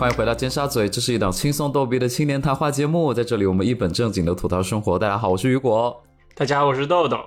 [0.00, 4.98] 欢迎回到尖沙咀，这是一档轻松逗逼的青年谈话节目，在这里我们一本正经的吐槽生活。
[4.98, 6.02] 大家好，我是雨果。
[6.34, 7.18] 大家好，我是豆豆。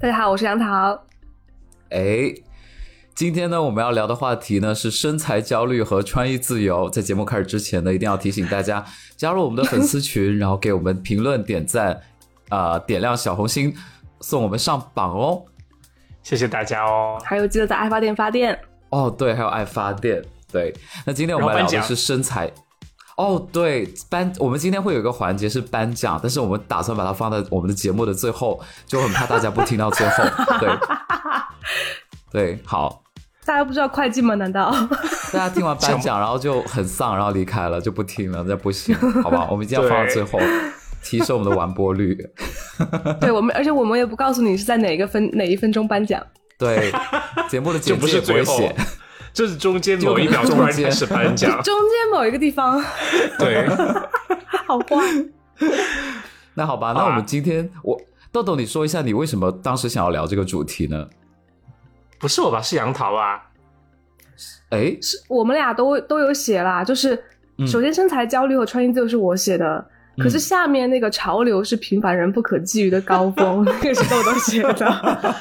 [0.00, 0.98] 大家好，我是杨桃。
[1.90, 2.32] 哎，
[3.14, 6.88] 今天呢，我们要聊的话题呢是身材焦虑和穿衣自由。
[6.88, 8.82] 在节目开始之前呢，一定要提醒大家
[9.18, 12.00] 加入我们的粉丝群，然后给我们评论、点赞，
[12.48, 13.76] 啊，点亮小红心，
[14.22, 15.44] 送我们上榜哦。
[16.22, 17.20] 谢谢大家哦。
[17.26, 18.58] 还有记得在爱发电发电
[18.88, 20.24] 哦，对，还有爱发电。
[20.52, 22.50] 对，那今天我们聊的是身材。
[23.16, 30.24] 哦，对，颁我们今天会有一个环节是颁奖，但是我们打算把它放在我们的节目的最后，就很怕大家不听到最后。
[30.60, 30.70] 对，
[32.30, 33.02] 对，好。
[33.44, 34.34] 大家不知道会计吗？
[34.34, 34.70] 难道？
[35.32, 39.48] 大家听完颁奖，然后就很丧，然后离开了，就不听了，那不行，好吧？
[39.50, 40.38] 我们一定要放到最后，
[41.02, 42.16] 提升我们的完播率。
[43.20, 46.22] 对我们，而且我们也不告诉你是在哪个分哪一分钟颁奖。
[46.58, 46.92] 对，
[47.48, 48.76] 节目的简介不会写。
[49.32, 52.82] 就是中间某一秒突然开始颁奖， 中间某一个地方，
[53.38, 53.68] 对，
[54.66, 55.02] 好慌。
[56.54, 58.00] 那好吧，那我们今天我
[58.32, 61.08] 豆豆，你说一下你为什么当时想要聊这个主题呢？
[62.18, 63.40] 不是我吧，是杨桃啊。
[64.70, 66.82] 哎，是我们俩都都有写啦。
[66.82, 67.16] 就是
[67.66, 69.86] 首先身材焦虑和穿衣自由是我写的，
[70.18, 75.34] 可是下面那个潮流是平凡人不可觊觎的高峰， 那个是豆豆写的。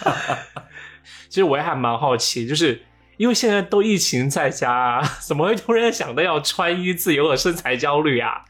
[1.29, 2.79] 其实我也还蛮好奇，就是。
[3.17, 8.43] 因为现在都疫情在家， 怎么会突然想到要穿衣自由和身材焦虑啊？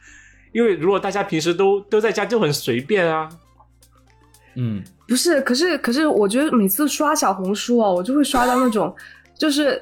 [0.53, 3.29] 因为如果大家平时都都在家，就很随便啊。
[4.55, 8.93] 嗯，不是，可是可是，我觉得每次刷小红书哦，我就会刷到那种，
[9.37, 9.81] 就是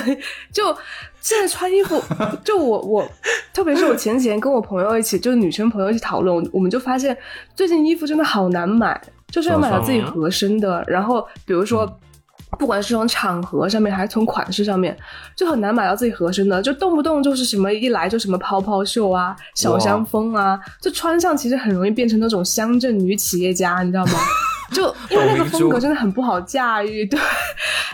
[0.52, 0.76] 就
[1.20, 2.02] 现在穿衣服，
[2.44, 3.08] 就我我，
[3.54, 7.16] 特别是我前几天跟我朋友一起，就是女生朋友一起讨论，我们就发现
[7.54, 10.84] 最近衣服真的好难买，就是要买到自己合身的。
[10.86, 11.98] 然后比如说。
[12.58, 14.96] 不管是从场合上面还是从款式上面，
[15.36, 24.12] 就很难买到自己合身的，就动不动就是什么一来就什么泡泡袖啊、小香风啊，就穿上其实很容易变成那种乡镇女企业家，你知道吗？
[24.72, 27.04] 就因为那个风格真的很不好驾驭。
[27.06, 27.20] 对，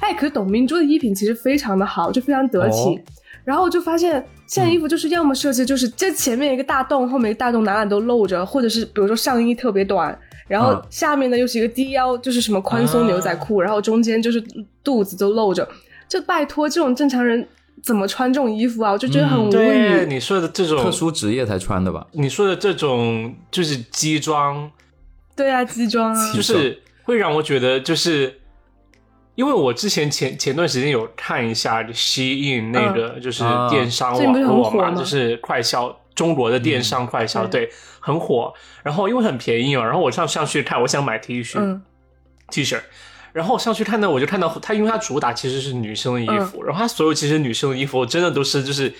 [0.00, 2.98] 哎，可是董明珠的衣品其实非常的好，就非常得体。
[3.44, 10.18] 然后我就发现现在衣服就是要么设计就是这前面一个大洞，后面一个大洞哪哪都露着，或者是比如说上衣特别短。
[10.48, 14.42] 然后下面呢又是一个低腰，就是什么宽松牛仔裤，然后中间就是
[14.82, 15.66] 肚子都露着，
[16.08, 17.46] 就拜托这种正常人
[17.82, 18.92] 怎么穿这种衣服啊？
[18.92, 19.50] 我就觉得很无语。
[19.50, 22.06] 对你说的这种特殊职业才穿的吧？
[22.12, 24.70] 你说的这种就是机装，
[25.34, 28.40] 对啊，机装啊，就是会让我觉得就是，
[29.36, 35.96] 因为我之前前前段时间有看一下西印那个就是电商网络嘛，就是快销。
[36.14, 38.52] 中国的电商快销对很火，
[38.82, 41.80] 然后因为很便宜嘛，然后我上上去看，我想买 T 恤
[42.50, 42.78] ，T 恤，
[43.32, 48.92] 然后上去看呢，我就看到它，因为它主打其实是女生的衣服，然后它所有其实女生的衣服真的都是就是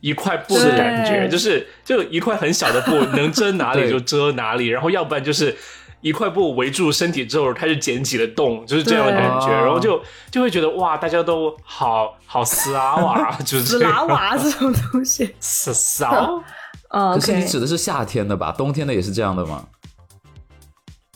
[0.00, 5.56] 一块布的感觉，就是就一块很小的布， 能遮哪里就遮哪里，然后要不然就是
[6.00, 10.00] 一块布围住身体之后开始剪起了洞，就是这样的感觉，然后就
[10.30, 16.42] 就会觉得哇，大家都好好丝啊哇， 就是丝拉娃这种东西，丝骚。
[16.88, 18.50] 啊， 可是你指的是夏天的吧？
[18.52, 19.64] 冬天的也是这样的吗？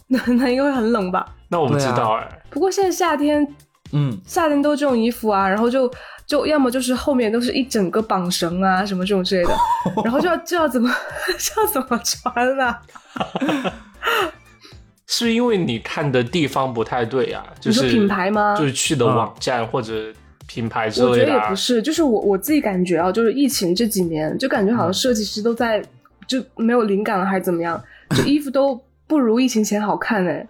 [0.09, 1.27] 那 那应该会很冷吧？
[1.49, 2.43] 那我不知道哎。
[2.51, 3.47] 不过现在夏天，
[3.93, 5.91] 嗯，夏天都这种衣服啊，然后就
[6.27, 9.57] 就要么就是后面都是一整个绑绳啊，什么这种之类的，
[10.05, 10.91] 然后就要就要怎么
[11.39, 12.83] 就要怎么穿啊？
[15.13, 17.45] 是因为你看的地方不太对啊？
[17.61, 18.57] 就是品牌吗？
[18.57, 20.13] 就是去的网站或者。
[20.45, 25.83] 品牌之类的，我觉得也不是，就是我我自己感觉啊，就是疫情这几年，就感觉好像设计师都在
[26.27, 27.83] 就没有灵感了，还是怎么样？
[28.15, 30.47] 就衣服都不如疫情前好看哎，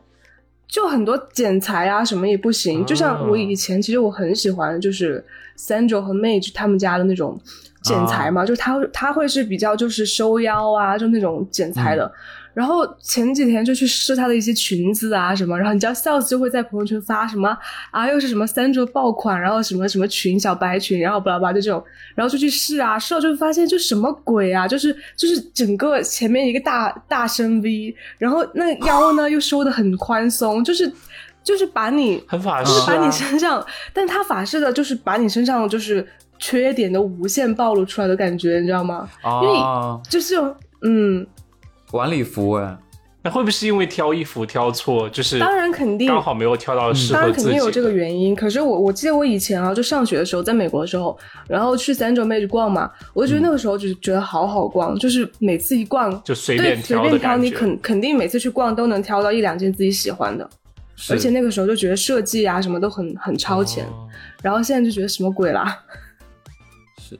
[0.66, 2.84] 就很多剪裁啊什么也不行。
[2.84, 5.24] 就像我以前其实我很喜欢就是
[5.56, 7.38] Sandro 和 Mage 他们家的那种
[7.84, 12.10] 剪裁嘛，就他他会是比较就是收腰啊，就那种剪裁的。
[12.54, 17.56] 然后前几天就去试她的一些裙子啊什么，然后你知道 sales 就会在朋友圈发什么
[17.90, 21.82] 啊，又是什么三折爆款，然后什么什么裙小白裙，然后巴拉巴拉就这种，
[22.14, 30.92] 然后就去试啊，试了就发现就什么鬼啊，就是就是整个前面一个大大深 V，然后那腰呢又收的很宽松，就是
[31.42, 36.06] 就是把你很法式，就是把你身上，但它法式的就是把你身上就是
[36.38, 39.08] 缺点都无限暴露出来的感觉，你知道吗？
[39.42, 39.58] 因为
[40.08, 40.34] 就是
[40.82, 41.26] 嗯。
[41.92, 42.76] 晚礼服哎，
[43.22, 45.08] 那会不会是因为挑衣服挑错？
[45.08, 48.34] 就是当然肯定刚好没有挑到适合当然肯定有这个原因。
[48.34, 51.16] 可是我我记得我以前啊，就上学的时候，在美国的时候，
[51.48, 60.48] 然后去三 a 妹去逛嘛，我就觉得那个时候就是觉得好好逛，就是每次一逛就随便随便挑，你肯肯定每次去逛都能挑到一两件自己喜欢的。
[61.10, 63.84] 而且那个时候就觉得设计啊什么都很很超前，
[64.40, 65.78] 然后现在就觉得什么鬼啦。
[67.00, 67.18] 是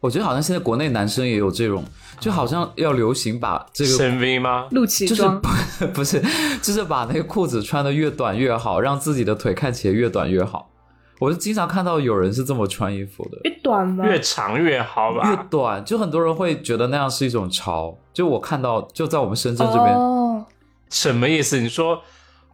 [0.00, 1.82] 我觉得好像现在国内男生也有这种，
[2.22, 4.68] 就好像要流行把这个深 V 吗？
[4.70, 5.40] 露脐装
[5.92, 6.22] 不是，
[6.62, 10.70] 就是把那个裤子穿的越短越好，让自己的腿看起来越短越好。
[11.18, 14.04] 我是经常看到有人是这么穿衣服的，越短吗？
[14.04, 15.30] 越长越好吧？
[15.30, 17.96] 越短，就很多人会觉得那样是一种潮。
[18.12, 20.44] 就我看到，就在我们深圳这边，哦，
[20.90, 21.60] 什么意思？
[21.60, 22.00] 你说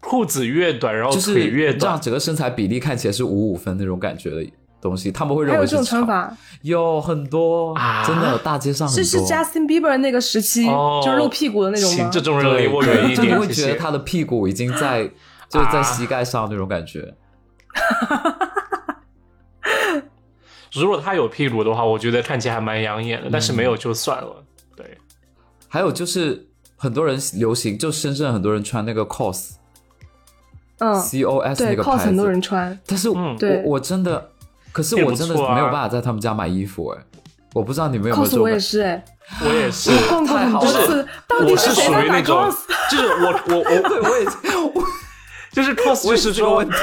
[0.01, 4.47] 裤子越短，然后就是越这样，整个身材比例看起来是五五分那种感觉的
[4.81, 6.37] 东西，他们会认为这种穿法？
[6.63, 7.75] 有很多，
[8.07, 12.11] 真的大街上是是 Justin Bieber 那个时期，就是露屁股的那种吗？
[12.13, 15.11] 这种人离我远一点，就会觉得他的屁股已经在
[15.49, 17.15] 就在膝盖上那种感觉。
[20.75, 23.29] 如果他有屁股的话，我觉得看起来还蛮养眼的。
[23.33, 24.45] 但是没有就算了。
[24.77, 24.99] 对，
[25.67, 26.47] 还有就是
[26.77, 29.53] 很多人流行，就深圳很多人穿那个 cos，
[30.79, 32.79] 嗯，c o s 那个牌子，很多人穿。
[32.87, 34.31] 但是我我真的，
[34.79, 37.03] 可是我真的没有办法在他们家买衣服哎，
[37.53, 38.29] 我不知道你们有没有。
[38.29, 39.05] cos 我也是哎，
[39.45, 41.07] 我也是，逛过很多次。
[41.27, 42.49] 到底是属于那种，
[42.91, 43.63] 就是我我我
[44.09, 44.25] 我也
[44.75, 44.83] 我
[45.53, 46.77] 就是 cos 就是这个问题。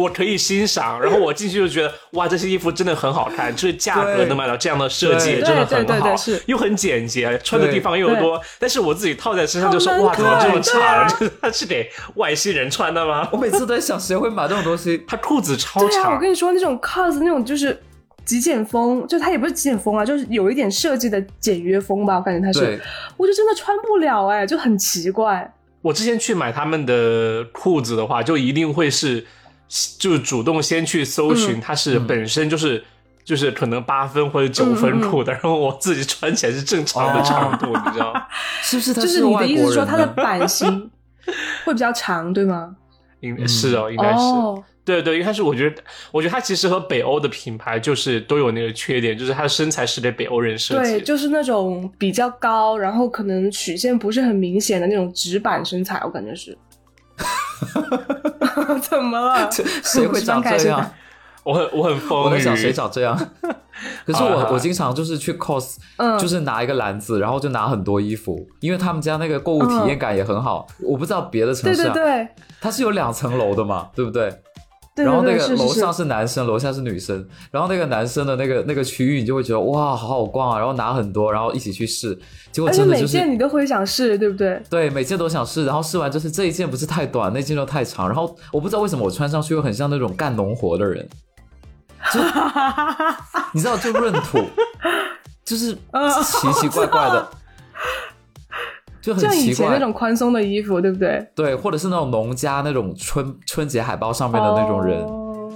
[0.00, 6.14] 我可以欣赏，然后我进去就觉得哇，这些衣服真的很好看， 就是价格能买到这样的设计，真的很好，
[6.46, 8.40] 又很简洁，穿的地方又多。
[8.58, 11.30] 但是我自己套在身上就说哇，怎么这么长？
[11.40, 13.28] 它 是给外星人穿的吗？
[13.32, 15.02] 我每次都在想，谁会买这种东西？
[15.08, 16.14] 它裤子超长。
[16.14, 17.78] 我跟你说，那种 cos 那种就是
[18.24, 22.16] 极简风，就它也不是极简风啊，就是有一点设计的简约风吧。
[22.16, 22.80] 我感觉它是，
[23.16, 25.52] 我就真的穿不了哎，就很奇怪。
[25.82, 29.24] 我之前去买他们的裤子的话，就一定会是。
[29.98, 32.84] 就主动先去搜寻，它是本身就是
[33.24, 38.14] 就是可能八分或者九分裤的，然后我自己穿起来是正常的长度， 你知道？
[38.62, 38.94] 是不是？
[38.94, 40.90] 就是你的意思说它的版型
[41.64, 42.76] 会比较长，对吗？
[43.20, 44.62] 应是哦，应该是。
[44.84, 45.82] 对对，一开始我觉得，
[46.12, 50.92] 我觉得它其实和北欧的品牌就是都有那个缺点，就是它的身材是给北欧人设计。
[50.92, 56.56] 对，就是那种比较高，然后可能曲线不是很明显的那种直板身材，我感觉是。
[58.80, 59.50] 怎么了？
[59.50, 60.90] 谁会长这样？
[61.44, 63.16] 我很我很疯，我在想谁长这样。
[64.04, 65.76] 可是我我经常就是去 cos，
[66.18, 70.66] 就是拿一个篮子，然后就拿很多衣服，因为他们家那个购物体验感也很好。
[70.80, 72.28] 我不知道别的城市，对对对，
[72.60, 74.32] 它是有两层楼的嘛，对不对？
[75.04, 77.26] 然后那个楼上是男生，楼下是女生。
[77.50, 80.58] 然后那个男生的那个那个区域，你就会觉得哇，好好逛啊！
[80.58, 82.18] 然后拿很多，然后一起去试。
[82.50, 84.62] 结果真的就是每件你都会想试，对不对？
[84.70, 85.66] 对，每件都想试。
[85.66, 88.08] 然后试完就是这一件不是太短，那件又太长。
[88.08, 91.06] 然后我不知道为什么我穿上去又很像那种干农活的人，
[92.12, 92.20] 就
[93.52, 94.38] 你知道，就闰土，
[95.44, 97.28] 就是奇奇怪怪的。
[99.14, 101.24] 就像以前那种宽松的衣服，对不对？
[101.34, 104.98] 对，或者是那种农家那种春春节海报上面的那种人。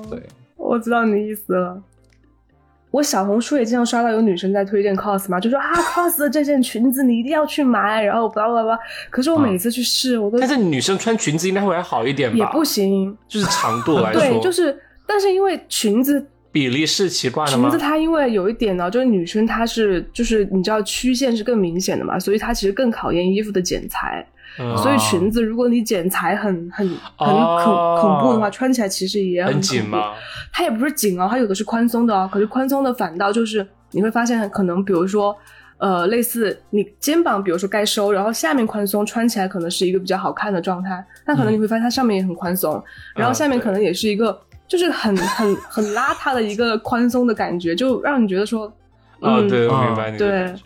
[0.09, 0.23] 对，
[0.57, 1.83] 我知道你的意思了。
[2.93, 8.79] 我小红书也经常刷到有女生在推荐 cos 嘛，就说啊 cos 的这件裙子你一定要去买，然后巴拉巴拉。
[9.11, 12.37] 可是我每次去试，我都但是女生穿裙子应该会还好一点吧？
[12.37, 14.77] 也不行，就是长度来说，对，就是
[15.07, 16.27] 但是因为裙子。
[16.53, 17.71] 比例是奇怪的吗？
[17.71, 24.27] 裙子它因为有一点呢，就是女生她是就是你知道曲线是更明显的嘛，所以它其实更考验衣服的剪裁。
[24.77, 26.87] 所以裙子如果你剪裁很很
[27.17, 30.13] 很恐恐怖的话，穿起来其实也很紧吗？
[30.53, 32.29] 它也不是紧哦，它有的是宽松的哦。
[32.31, 35.35] 可是宽松的反倒就是你会发现，可能比如说
[35.79, 41.03] 呃，类似你肩膀比如说该收，然后下面宽松，穿起来可能是一个比较好看的状态。
[41.25, 42.83] 但可能你会发现它上面也很宽松，
[43.15, 44.37] 然后下面可能也是一个。
[44.71, 48.73] 就是很很很邋遢的一个宽松的感觉，就让你觉得说，
[49.21, 50.63] 啊，对，我明白你的感觉。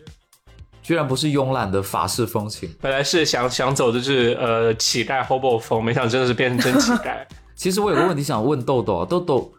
[0.83, 7.17] 居然不是慵懒的法式风情，本来是想想走的是呃乞丐 hobo 风，没想真的是变成真乞丐。
[7.57, 9.53] 其实我有个问题想问豆豆，豆豆，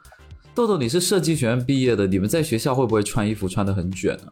[0.53, 4.31] 豆豆，你是设计学院毕业的，你们在学校会不会穿衣服穿的很卷呢？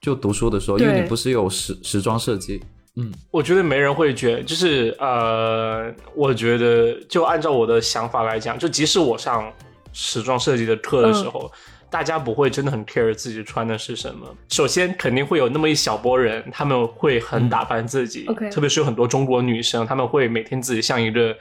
[0.00, 2.62] 就读书的时候，因为你不是有时时装设计。
[2.96, 9.50] 嗯，我觉得没人会觉，就是呃，我觉得就按照我的想法来讲，就即使我上
[9.94, 11.50] 时装设计的课的时候，
[11.88, 14.26] 大家不会真的很 care 自己穿的是什么。
[14.50, 21.34] 首先肯定会有那么一小波人，他们会很打扮自己，OK，特别是有很多中国女生，他们会每天自己像一个，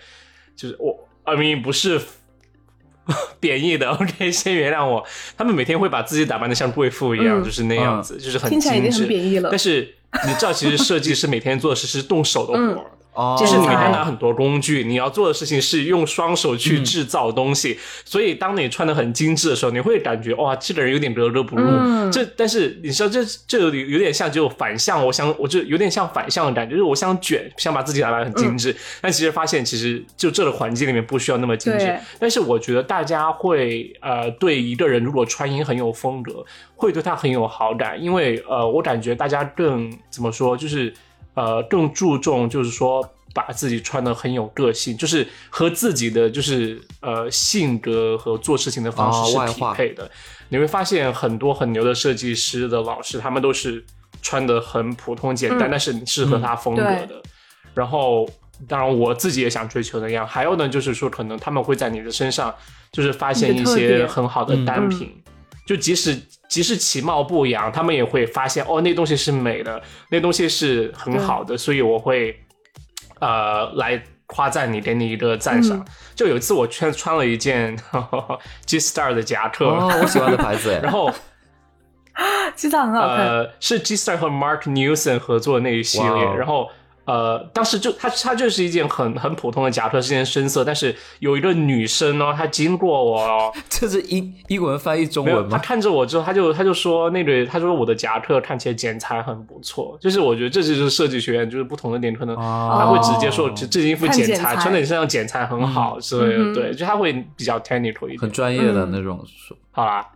[0.55, 2.00] 就是我，I mean 不是
[3.41, 5.05] 贬义的，OK，先原谅我，
[5.36, 9.96] 他们每天会把自己打扮的像贵妇一样，就是那样子，就是很听起来已经很贬义了，但是。
[10.27, 12.91] 你知道，其实设计师每天做的是是动手的活儿。
[13.38, 22.10] 就是你每天拿很多工具，你要做的事情是用双手去制造东西，所以当你穿的很精致的时候，你会感觉哇，这个人有点格格不入。
[22.10, 31.94] 这但是你知道，这这有有点像就反向，我想我就有点像反向的感觉，就是我想卷，想把自己打扮很精致，但其实发现其实就这个环境里面不需要那么精致。
[32.18, 36.46] 但是我觉得大家会呃对一个人如果穿衣很有风格，
[36.77, 40.94] 会对他很有好感，因为呃我感觉大家更怎么说就是。
[41.33, 50.09] 呃，更注重就是说，把自己穿的很有个性，就是和自己的就是呃性格和做事情的方式是匹配的。
[50.50, 53.83] 你会发现很多很牛的设计师的老师，他们都是
[54.21, 57.21] 穿的很普通简单，但是适合他风格的。
[57.73, 58.29] 然后，
[58.67, 60.27] 当然我自己也想追求那样。
[60.27, 62.53] 还有呢，就是说可能他们会在你的身上
[62.91, 65.15] 就是发现一些很好的单品。
[65.65, 66.21] 就即使
[66.51, 72.38] 即使其貌不扬，他们也会发现哦，那东西是美的，那东西是很好的，所以我会
[73.20, 75.86] 呃来夸赞你，给你一个赞赏。
[76.13, 77.77] 就有一次我穿穿了一件
[78.67, 81.10] G Star 的夹克，我喜欢的牌子， 然后
[82.58, 86.70] G Star 很好看，呃，是 G Star 和 Mark Newson 合作的那一系列，然后。
[87.12, 95.50] 呃，当时就它它就是一件很很普通的夹克，是件深色，但是有一个女生呢，她经过我， 这是英英文翻译中文吗？
[95.51, 109.22] 她看着我之后，她就她就说那个，她说我的夹克看起来剪裁很不错，就是我觉得这就是设计学院就是不同的点，可能他会直接说这这件衣服剪裁穿在你身上剪裁很好之类的，对，就他会比较 technical 一点，很专业的那种。
[109.72, 110.08] 好啦，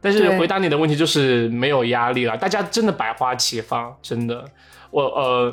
[0.00, 4.42] 但是回答你的问题就是没有压力了，大家真的百花齐放，真的，
[4.90, 5.52] 我呃。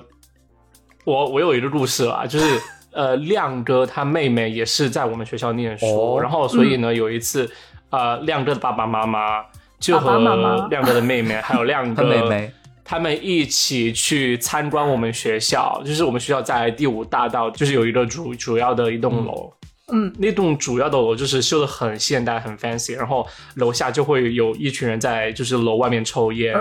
[1.08, 2.62] 我我有一个故事啊，就是
[2.92, 7.50] 呃，亮哥他妹妹也是在我们学校念书，然后所以呢，有一次
[7.92, 9.42] 呃，亮哥的爸爸妈妈
[9.80, 10.20] 就和
[10.70, 12.52] 亮哥的妹妹还有亮 哥妹妹
[12.84, 19.54] 他们一起去参观我们学校，就是我们学校在第五大道，就是有一个主主要的一栋楼，
[19.94, 26.54] 嗯，那栋主要的楼就是修的很现代很 fancy，然后楼下就会有一群人在就是楼外面抽烟，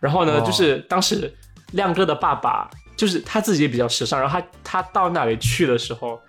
[0.00, 1.34] 然后呢，就是当时
[1.72, 2.70] 亮哥的爸爸。
[3.02, 6.20] 就是他自己也比较时尚，然后他他到那里去的时候，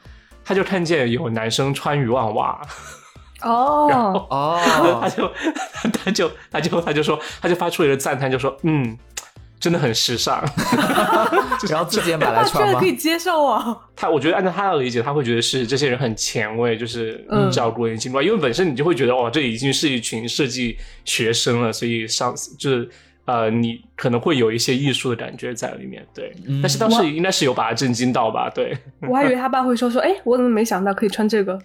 [0.44, 2.60] 他就看见有男生穿渔网袜，
[3.46, 5.32] 哦，哦， 他就
[5.94, 8.98] 他就他就他就说，他就发出一个赞叹，就说嗯，
[9.60, 10.44] 真的很时尚，
[11.70, 12.80] 然后自己买来穿吗？
[12.80, 13.77] 可以接受啊。
[13.96, 20.75] 他我觉得按照他的理解，他会觉得是这些人很前卫，就是照顾人情关，因为本身你就会觉得哇，这已经是一群设计
[21.06, 22.89] 学生了，所以上就是。
[23.25, 26.36] 呃，你可能会有一些艺术的感觉在里面，对。
[26.62, 28.50] 但是当时应该是有把他震惊到吧？
[28.53, 28.77] 对。
[29.01, 31.58] 我还以为他爸会说说，哎，我怎么没想到可以穿这个？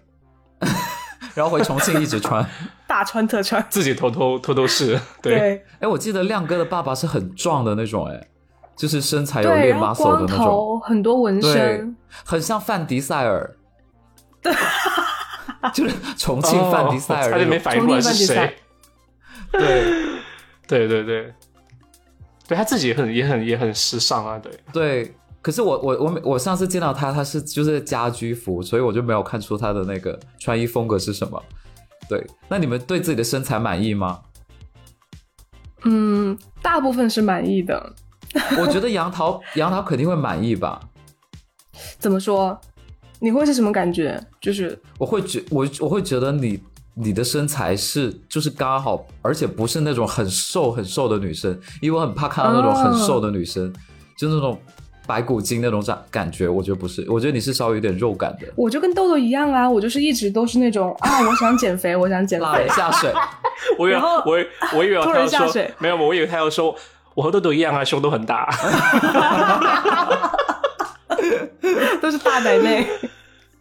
[1.34, 2.44] 然后回重庆一直穿，
[2.86, 4.98] 大穿特穿，自己偷偷偷偷试。
[5.22, 5.62] 对。
[5.80, 8.28] 哎，我记得亮哥的爸爸是很壮的那种，哎，
[8.76, 13.56] 就是身材有练 muscle 的那种，很多纹身，很像范迪塞尔。
[14.40, 14.52] 对。
[15.74, 18.56] 就是重庆范迪塞尔，他就没反应过来是谁。
[19.50, 19.82] 对，
[20.68, 21.34] 对对对。
[22.48, 25.14] 对他自己也很也很也很时尚啊，对对。
[25.40, 31.40] 可是我我我我上次见到他，他是就是家居服，所以我就没有看出他的那个穿衣风格是什么。
[32.08, 34.20] 对，那你们对自己的身材满意吗？
[35.84, 37.94] 嗯，大部分是满意的。
[38.58, 40.80] 我觉得杨桃杨桃肯定会满意吧？
[42.00, 42.60] 怎么说？
[43.20, 44.20] 你会是什么感觉？
[44.40, 46.60] 就是我会觉我我会觉得你。
[47.00, 53.72] 你的身材是就是刚好，而且不是那种很瘦很瘦的女生，因为我很怕看到那种很瘦的女生，
[54.18, 54.60] 就那种
[55.06, 58.48] 白骨精那种感感觉，我觉得不是，我觉得你是稍微有点肉感的。
[58.56, 63.12] 我就跟豆豆一样啊，我就是一直都是那种啊，我想减肥，我想减肥，下水。
[63.78, 64.36] 我以为我
[64.76, 65.46] 我以为他要说
[65.78, 66.74] 没有，我以为他要说
[67.14, 68.50] 我和豆豆一样啊，胸都很大，
[72.02, 72.86] 都是大奶妹。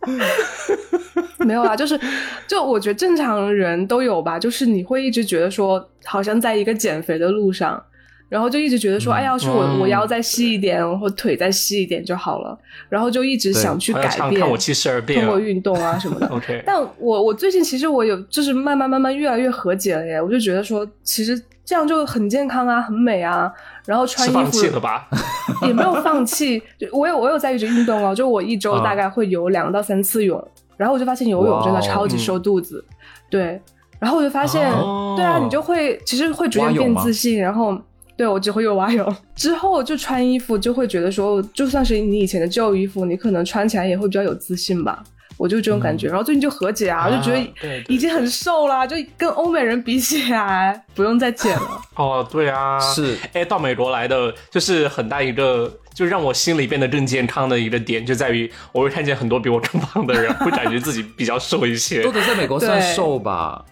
[1.45, 1.99] 没有啊，就是，
[2.47, 7.81] 就我觉得正常人都有吧，就是你会一直觉得说，好像在一个减肥的路上，
[8.27, 12.57] 然后就一直觉得说，哎，要是我我腰再细一点，然后腿再细一点就好了，
[12.89, 16.27] 然后就一直想去改变，看我七十二变，通过运动啊什么的。
[16.35, 23.51] OK，但我我最近其实我有就是慢慢慢慢越来越和解了耶，我就觉得说，其实这样就很健康啊，很美啊。
[23.85, 25.05] 然后穿衣服，放弃了吧？
[25.67, 26.61] 也没有放弃，
[26.93, 30.41] 我有我有在一直运动哦，就我一周大概会游两到三次泳，
[30.77, 32.83] 然后我就发现游泳真的超级瘦肚子，
[33.29, 33.61] 对，
[33.99, 34.71] 然后我就发现，
[35.17, 37.77] 对啊，你就会其实会逐渐变自信，然后
[38.15, 45.03] 对我只会有蛙泳， 之后就穿衣服就会觉得说，就算是你以前的旧衣服，你可能穿起来也会比较有自信吧。
[45.37, 46.07] 我就这种感觉。
[46.07, 51.81] 然后最近就和解啊，我就觉得已经很瘦了，就跟欧美人比起来，不用再减了。
[51.95, 62.01] 哦，对啊，是，哎，到美国来的就是很大一个，就让我心里变得更健康的一个点，就在于我会看见很多比我更胖的人，会感觉自己比较瘦一些。
[62.03, 63.63] 都得在美国算瘦吧？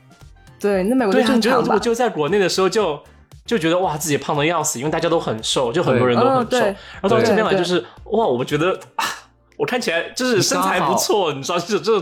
[0.60, 1.74] 对，那美国就正常吧？
[1.76, 3.00] 我就在国内的时候就。
[3.46, 6.58] 就觉得哇，自己胖的要死，因为大家都很瘦，就很多人都很瘦。
[6.58, 9.06] 然后到这边来就是哇，我觉得啊，
[9.58, 12.00] 我看起来就是身材不错，你知道，就这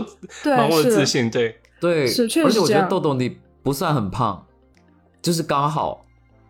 [0.56, 1.30] 满我的自信。
[1.30, 4.46] 对对，是确实而且我觉得豆豆你不算很胖，
[5.22, 6.04] 就是刚好。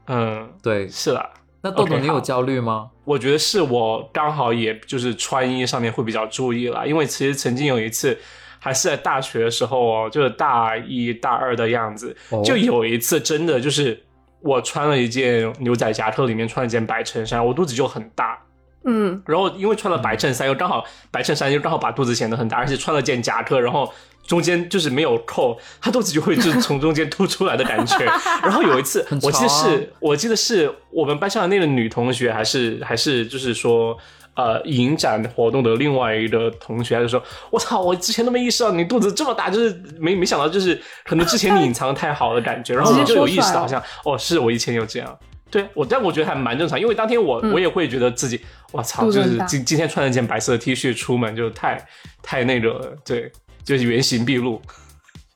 [0.06, 1.30] 嗯，对，是啦。
[1.62, 2.90] 那豆豆你有焦虑吗？
[3.04, 8.18] 我觉得是我刚好也就是穿衣上面会比较注意了，因为其实曾经有一次
[8.58, 14.02] 还是在大学的时候哦，就是大一大二的样子，就有一次真的就是。
[14.46, 18.38] 我穿了一件牛仔夹克，里面穿了一件白衬衫，我肚子就很大，
[18.85, 23.93] 嗯，然后因为穿了白衬衫，又刚好白衬衫又刚好把肚子显得很大，而且穿了件夹克，然后
[24.26, 27.99] 中间就是没有扣，他肚子就会就是从中间凸出来的感觉。
[28.43, 33.97] 然后有一次，我记得是我记得是我们班上的那个女同学，还是还是就是说。
[34.37, 37.23] 呃，影展活动的另外一个同学就说
[37.53, 45.17] ：“我操，我之前都没意识到你肚子这么大，就是没没想到，就是可能之前你隐藏太好的感觉，然后我就 有意识到，好像哦，是我以前有这样。
[45.54, 48.40] 对我，但我觉得还蛮正常，因为当天我我也会觉得自己，
[48.73, 51.87] 我操，就是今今天穿了件白色 T 恤出门，就太
[52.23, 53.30] 太那个，对，
[53.62, 54.61] 就是原形毕露。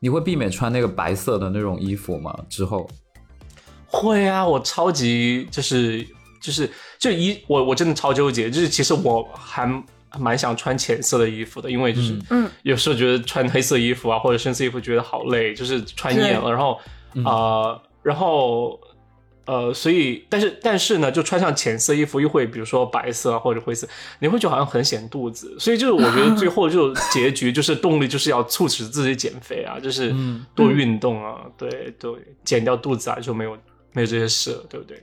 [0.01, 2.37] 你会避免穿那个白色的那种衣服吗？
[2.49, 2.91] 之后
[3.87, 6.05] 会啊，我超级就是。”
[6.41, 6.71] 就是
[7.01, 9.69] 就一我我真的超纠结，就是其实我还
[10.21, 16.79] 蛮想穿浅色的衣服的，因为就是嗯，有时候觉得穿黑色衣服啊或者深色衣服觉得好累，就是穿厌了，然后
[17.25, 18.79] 啊，然后
[19.49, 23.89] 呃，所以但是但是呢，就穿上浅色衣服又会比如说白色或者灰色，
[24.19, 30.15] 你会觉得好像很显肚子，所以就是我觉得最后就 结局就是动力就是要促使自己减肥啊，就是
[30.55, 32.13] 多运动啊，对对，
[32.45, 33.57] 减掉肚子啊就没有
[33.95, 35.03] 没有这些事了，对不对？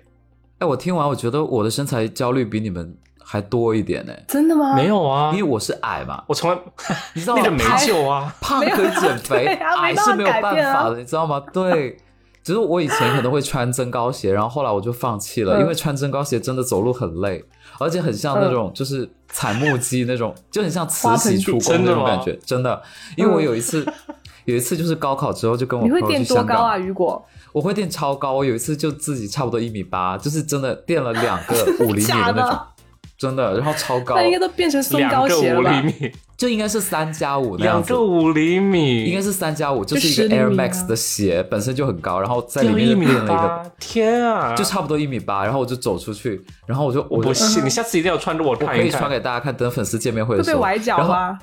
[0.59, 4.13] 哎，我听完，我觉得我的身材焦虑比你们还多一点呢。
[4.27, 4.75] 真的吗？
[4.75, 6.23] 没有啊，因为我是矮嘛。
[6.27, 6.57] 我从来，
[7.13, 7.49] 你知道 吗？
[7.49, 11.41] 没救啊，胖可以减肥，矮是没有办法的，你知道吗？
[11.51, 11.97] 对，
[12.45, 17.43] 只是我以前可能会穿增高鞋，然后后来我就放弃了，因为穿增高鞋真的走路很累，
[17.79, 22.79] 而且很像那种就是踩木屐那种，就很像慈禧出宫那种感觉，真的。
[23.17, 23.83] 因为我有一次，
[24.45, 26.63] 有一次就是高考之后就跟我朋友去香港。
[26.63, 27.25] 啊，雨果。
[27.51, 32.59] 我会垫超高，我有一次就自己差不多一米八，就是真的垫了两个五厘米的那种，
[33.17, 34.15] 真的，然后超高。
[34.15, 35.61] 那应该都变成松糕鞋了。
[35.61, 37.93] 两个五厘米，就应该是三加五那样子。
[37.93, 43.71] 两个五厘米，应该是三加五，就是一个 Air Max 的鞋，本身就很高，然后在里面变了一个。
[43.79, 44.53] 天啊！
[44.53, 48.77] 就差不多一米八，然后我就走出去，然后我就我不信，你下次一定要穿着我看一看。
[48.79, 50.61] 可以穿给大家看，等粉丝见面会的时候。
[50.61, 51.39] 会被崴脚吗？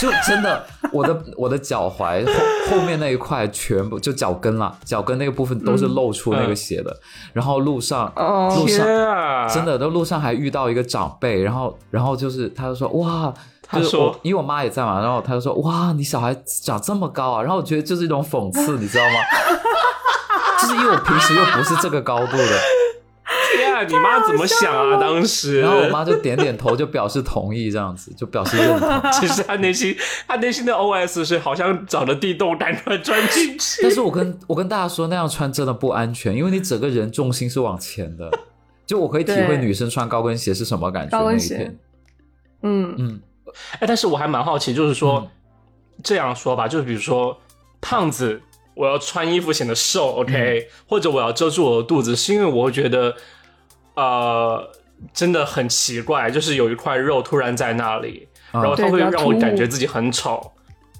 [0.00, 2.32] 就真的，我的我的脚踝后
[2.70, 6.94] 后面那一块全部就脚跟了，脚跟那个部分都是露出那个血的。
[7.32, 8.86] 然后路上，路上
[9.48, 13.32] 真的，都路上还遇到一个长辈，然后然后就是他就说哇，
[13.72, 19.14] 就是我因为我妈也在嘛，然后他就说哇，你小孩长这么高啊，然后我觉得就是一种讽刺，你知道吗？
[20.60, 22.58] 就是因为我平时又不是这个高度的。
[23.86, 24.98] 你妈怎么想啊？
[24.98, 28.88] 当时，然后我妈就点点头，就表示同意，这样子就表示认同。
[29.12, 33.82] 其实她内心，她内心的 OS 是好像找了地洞，赶快钻进去。
[33.82, 38.30] 但是我跟我跟大家说，那样穿真的不安全，因为你整个人重心是往前的。
[38.86, 41.18] 就我可以体会女生穿高跟鞋是什么感觉。
[41.18, 41.74] 高跟鞋，
[42.62, 43.20] 嗯嗯。
[43.78, 45.26] 哎，但是我还蛮好奇，就是说
[46.02, 47.36] 这样说吧，就是比如说
[47.80, 48.40] 胖子，
[48.74, 53.14] 我要穿衣服显得瘦，OK，或者我要遮住我的肚子，是因为我会觉得。
[53.94, 54.70] 呃，
[55.12, 60.52] 真的很奇怪，就是有一块肉突然在那里，然后它会让我感觉自己很丑。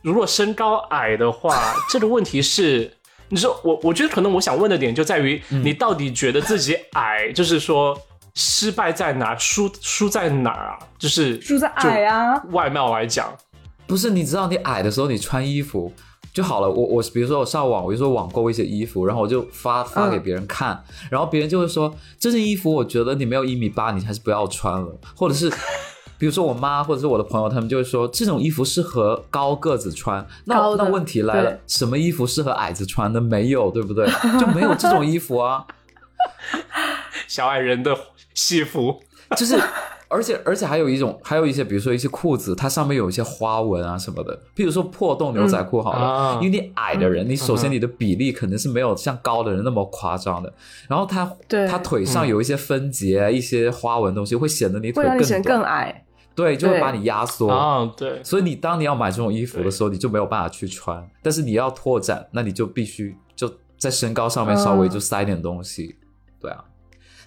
[0.03, 2.93] 如果身高矮的话，这个问题是，
[3.29, 7.99] 你说我，我觉得可能我想问的点就在于，你到底觉得自己矮，就是说
[8.35, 10.79] 失败在哪，输输在哪儿啊？
[10.99, 12.41] 就是输在矮啊。
[12.51, 13.35] 外貌来讲，
[13.87, 15.93] 不是，你知道你矮的时候，你穿衣服。
[16.35, 24.89] 就好了，我我比如说我上网，我就说网购一些衣服，然后我就发发给别人看，然后别人就会说这件衣服我觉得你没有一米八，你还是不要穿了。
[25.15, 25.49] 或者是
[26.19, 30.27] 比如说我妈或者是我的朋友，他们就会说这种衣服适合高个子穿。
[30.47, 33.21] 那那问题来了，什么衣服适合矮子穿的？
[33.21, 34.07] 没有，对不对？
[34.41, 35.65] 就没有这种衣服啊。
[37.29, 37.97] 小矮人的
[38.35, 39.01] 戏服
[39.37, 39.57] 就是。
[40.15, 44.39] 而且而且还有一种，还有一些，比如说一些裤子，它上面有一些花纹啊什么的。
[44.55, 50.53] 譬如说破洞牛仔裤好了，因为你矮的人，你首先你的比例肯定是没有像高的人那么夸张的。
[50.89, 51.31] 然后他
[51.69, 56.05] 他腿上有一些分节、一些花纹东西，会显得你腿更更矮。
[56.37, 57.93] 对，就会把你压缩啊。
[57.97, 61.05] 对，所以你当你要买这种衣服的时候，你就没有办法去穿。
[61.23, 65.97] 但是你要拓展，那你就必须就在身高上面稍微就塞点东西。
[66.41, 66.65] 对啊，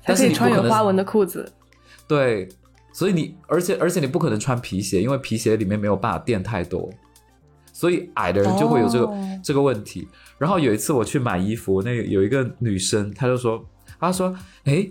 [0.06, 1.52] 但是你穿有花纹的裤子。
[2.06, 2.48] 对，
[2.98, 6.90] 所以你而且而且你不可能穿皮鞋，因为皮鞋里面没有办法垫太多。
[7.72, 10.08] 所以矮的人就会有这个这个问题。
[10.40, 13.64] 然后有一次我去买衣服，那有一个女生，她就说，
[14.00, 14.90] 她说，哎。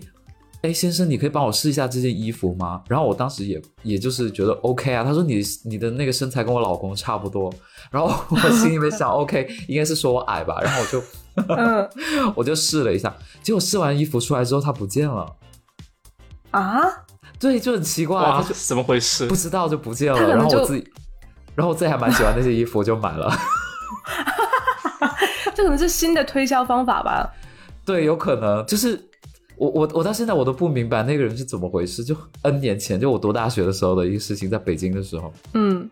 [0.63, 2.81] 哎，先生，你可以帮我试一下这件衣服吗？
[2.89, 5.03] 然后我当时也也就是觉得 OK 啊。
[5.03, 7.53] 她说你你的那个身材跟我老公差不多。
[7.91, 10.59] 然后我心里面想 OK，应该是说我矮吧。
[10.61, 15.35] 然后我就 我就试了一下，结果试完衣服出来之后，它不见了。
[16.49, 17.05] 啊？
[17.39, 19.25] 对，就很奇怪，怎么回事？
[19.27, 20.19] 不知道就不见了。
[20.35, 20.91] 然后我自己，
[21.55, 23.31] 然后我自己还蛮喜欢那些衣服，我就买了。
[25.55, 27.29] 这可能是新的推销方法吧？
[27.85, 29.03] 对，有可能就是。
[29.59, 35.89] 我我我到现在我都不明白那个人是怎么回事，就 N 年前就我读大学的时候的一个事情，在北京的时候，嗯，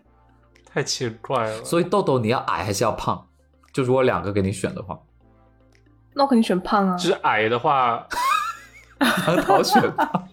[0.71, 1.63] 太奇怪了。
[1.63, 3.25] 所以豆豆你要矮还是要胖？
[3.73, 4.99] 就如果两个给你选的话，
[6.13, 6.95] 那我肯定选胖啊。
[6.95, 8.07] 就是矮的话，
[9.47, 10.27] 好选胖。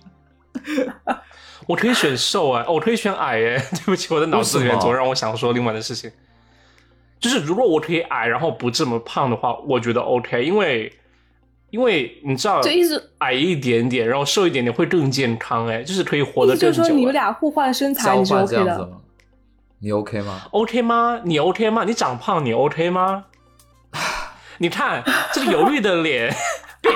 [1.66, 3.57] 我可以选瘦哎，我可以选矮哎。
[3.72, 6.11] 对不起，我的脑子里面总让我想说另外的事情。
[7.20, 10.92] 就是如果我可以矮，然后不这么胖的话，我觉得 OK，因为。
[11.70, 16.66] 因为你知道，就意思矮一点点，然后瘦一点点会更健康，哎，就是可以活得更久。
[16.66, 18.90] 就是说你们俩互换身材，你是 OK 的。
[19.79, 21.22] 你 OK 吗？OK 吗？
[21.25, 21.85] 你 OK 吗？
[21.85, 23.25] 你长胖，你 OK 吗？
[24.59, 26.31] 你看这个犹豫的脸，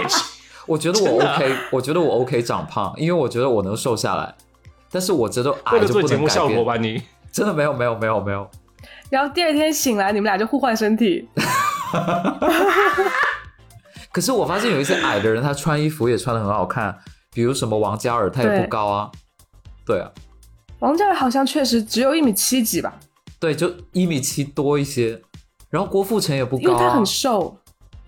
[0.69, 4.35] 我觉得我 OK，我觉得我 OK 长胖，因为我觉得我能瘦下来，
[4.91, 6.77] 但是我觉得矮就不能改变吧？
[6.77, 8.49] 你真的没有没有没有没有。
[9.11, 11.29] 然后第二天醒来，你们俩就互换身体。
[14.11, 16.99] 可是我发现有一些矮的人，他穿衣服也穿的很好看，
[17.33, 19.11] 比如什么王嘉尔，他也不高啊。
[19.85, 20.11] 对啊，
[20.79, 22.99] 王嘉尔好像确实只有一米七几吧？
[23.39, 25.21] 对，就一米七多一些。
[25.69, 27.57] 然后郭富城也不高，因为他很瘦。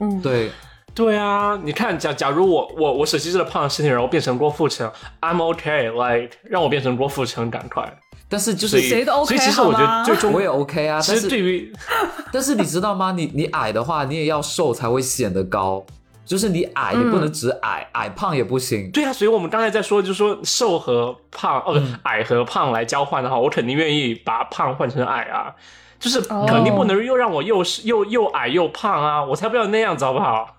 [0.01, 0.51] 嗯，对，
[0.98, 1.56] 对啊。
[1.62, 7.98] 你看，假假如我我我舍弃这个胖的身体，然后变成郭富城，I'm OK，like 让我变成郭富城，赶快。
[8.28, 11.00] 但是就是谁都 OK，所以其实我觉得最终我也 OK 啊。
[11.06, 11.72] 但是对于，
[12.32, 13.12] 但是你知道吗？
[13.16, 15.87] 你你矮的话，你也要瘦才会显得高。
[16.26, 18.90] 就是你矮，你不能只矮，矮胖也不行。
[18.90, 25.54] 对啊，所以我们刚才在说，就是说瘦和胖，哦，矮和胖来交换的话，我肯定愿意把胖换成矮啊。
[25.98, 30.58] 就是肯定不能又让我又又又矮又胖啊，我才不要那样子，好不好？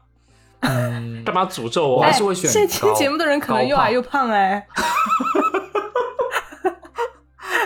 [0.61, 2.01] 嗯，干嘛诅咒我？
[2.01, 4.65] 还是会选现在听节目的人可能又矮又胖哎。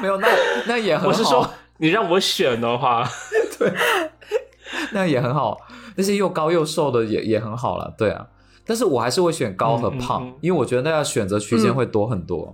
[0.01, 0.27] 没有，那
[0.67, 1.08] 那也很好。
[1.08, 3.08] 我是说，你让我选的话，
[3.58, 3.73] 对，
[4.91, 5.58] 那也很好。
[5.95, 8.25] 那些又高又瘦的也也很好了，对啊，
[8.65, 12.51] 但是我还是会选高和胖，因为我觉得那样选择区间会多很多。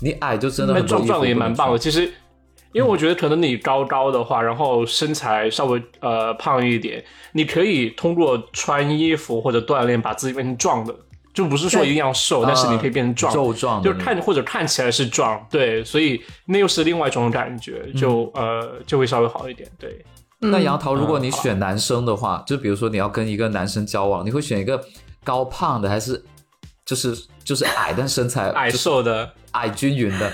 [0.00, 1.78] 你矮就真的很壮壮的也蛮棒的。
[1.78, 2.12] 其实，
[2.76, 10.94] 因为我觉得可能你高高的话，然后身材稍微呃胖一点，你可以通过穿衣服或者锻炼把自己变成壮的，
[11.32, 20.04] 就不是说一定要瘦，但是你可以变成壮，瘦壮，就看或者看起来是壮，对，所以那又是另外一种感觉，就呃就会稍微好一点，对。
[20.38, 24.78] 那杨桃，如果你选男生的话，就比如说你要跟一个男生交往，你会选一个
[25.24, 26.22] 高胖的，还是
[26.84, 29.32] 就是就是矮但身材 矮瘦的？
[29.52, 30.30] 矮均匀的？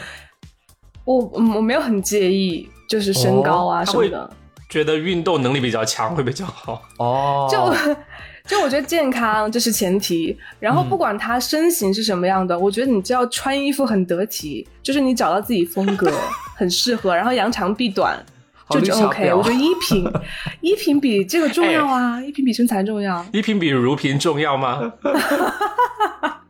[1.05, 4.31] 我我没有很介意，就是身高啊什么的。
[4.69, 7.47] 觉得运动能力比较强会比较好哦。
[7.53, 7.59] 就
[8.45, 16.11] 就我觉得健康这是前提，然后不管他身形是什么样的，我觉得你只要穿衣服很得体，就是你找到自己风格
[16.57, 18.19] 很适合，然后扬长避短。
[18.71, 20.11] 就就 OK，我觉得衣品，
[20.63, 23.23] 衣品比这个重要啊，衣品比身材重要。
[23.31, 24.91] 衣品比如萍重要吗？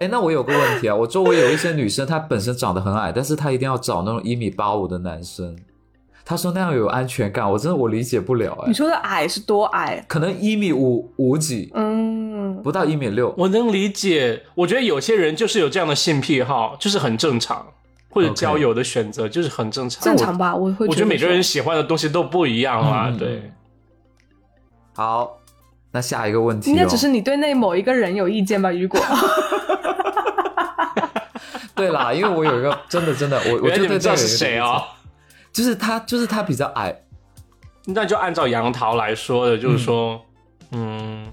[0.00, 5.56] 哎，那我有个问题啊，我周围有一些女生，她本身长得很矮，但是她一定要找那种一米八五的男生。
[6.24, 8.68] 她说那样有安全感，我真的我理解不了哎。
[8.68, 10.04] 你说的矮是多矮？
[10.06, 13.34] 可能一米五五几，嗯，不到一米六。
[13.38, 17.66] 我能理解，我觉得有些人就是有这样的性癖好，就是很正常。
[18.10, 20.56] 或者交友的选择就是很正常，正常吧？
[20.56, 23.14] 我会，我觉得每个人喜欢的东西都不一样啊。
[23.16, 23.52] 对，
[24.94, 25.38] 好，
[25.92, 28.72] 那下一个问题，应该只是你对那某一个人有意见吧？
[28.72, 28.98] 雨果，
[31.78, 34.84] 对啦，因为我有一个真的真的，我 我觉得这是谁哦？
[35.52, 36.94] 就是他，就是他比较矮，
[37.86, 40.20] 那就按照杨桃来说的，就是说，
[40.72, 41.32] 嗯。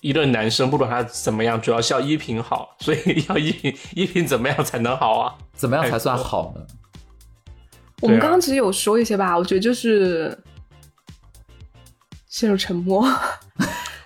[0.00, 5.32] 一个男生不管他怎么样，主要是要衣品好，所以要衣品衣品怎么样才能好啊？
[5.54, 6.66] 怎么样才算好呢？
[8.00, 10.36] 我们刚刚其实有说一些吧，我觉得就是
[12.26, 13.08] 陷入沉默，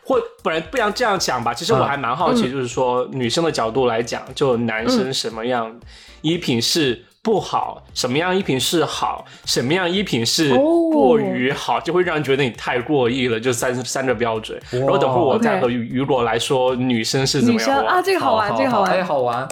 [0.07, 1.53] 或不然不然这样讲吧。
[1.53, 5.75] 其实我还蛮好奇，就是说女生的角度来讲，就男生什么样
[6.23, 10.55] 衣品是不好，什么样衣品是好，什么样衣品是
[10.93, 14.57] 过于好，就会让人觉得你太过意了，就三三个标准。
[14.71, 18.01] 然后等会我再和雨果来说女生是怎么样啊？
[18.01, 19.49] 这个好玩，这个好玩，哎，好玩。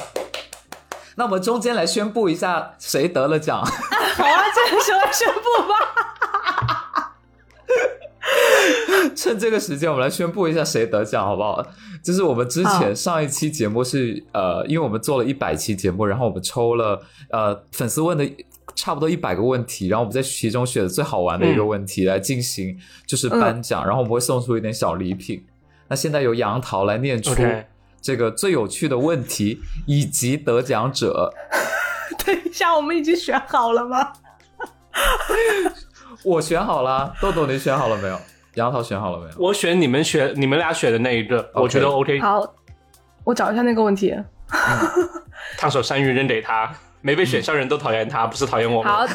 [1.16, 3.58] 那我们中间来宣布一下谁得了奖。
[3.62, 6.03] 好啊，这个时候宣布吧。
[9.16, 11.64] 趁这个时间，我们来宣布一下谁得奖，好不好？
[12.02, 17.00] 就是我们之前上一期节目是呃，因为我们做了一百期节目，然后我们抽了
[17.30, 18.28] 呃粉丝问的
[18.74, 25.44] 差不多一百个问题，然后我们在其中选最好玩的一个问题来进行就是颁奖，然后我们会送出一点小礼品。
[25.88, 27.34] 那现在由杨桃来念出
[28.02, 31.32] 这个最有趣的问题以及得奖者。
[32.26, 34.12] 等一下，我们已经选好了吗？
[36.22, 38.18] 我选好了，豆豆你选好了没有？
[38.54, 39.34] 杨桃选好了没有？
[39.38, 42.20] 我选你们选你们俩选的那一个，我觉得 OK。
[42.20, 42.44] 好，
[43.24, 44.14] 我找一下那个问题。
[45.58, 48.92] 烫手山芋扔给他，没被选上人都讨厌他，不是讨厌我们。
[48.92, 49.06] 好，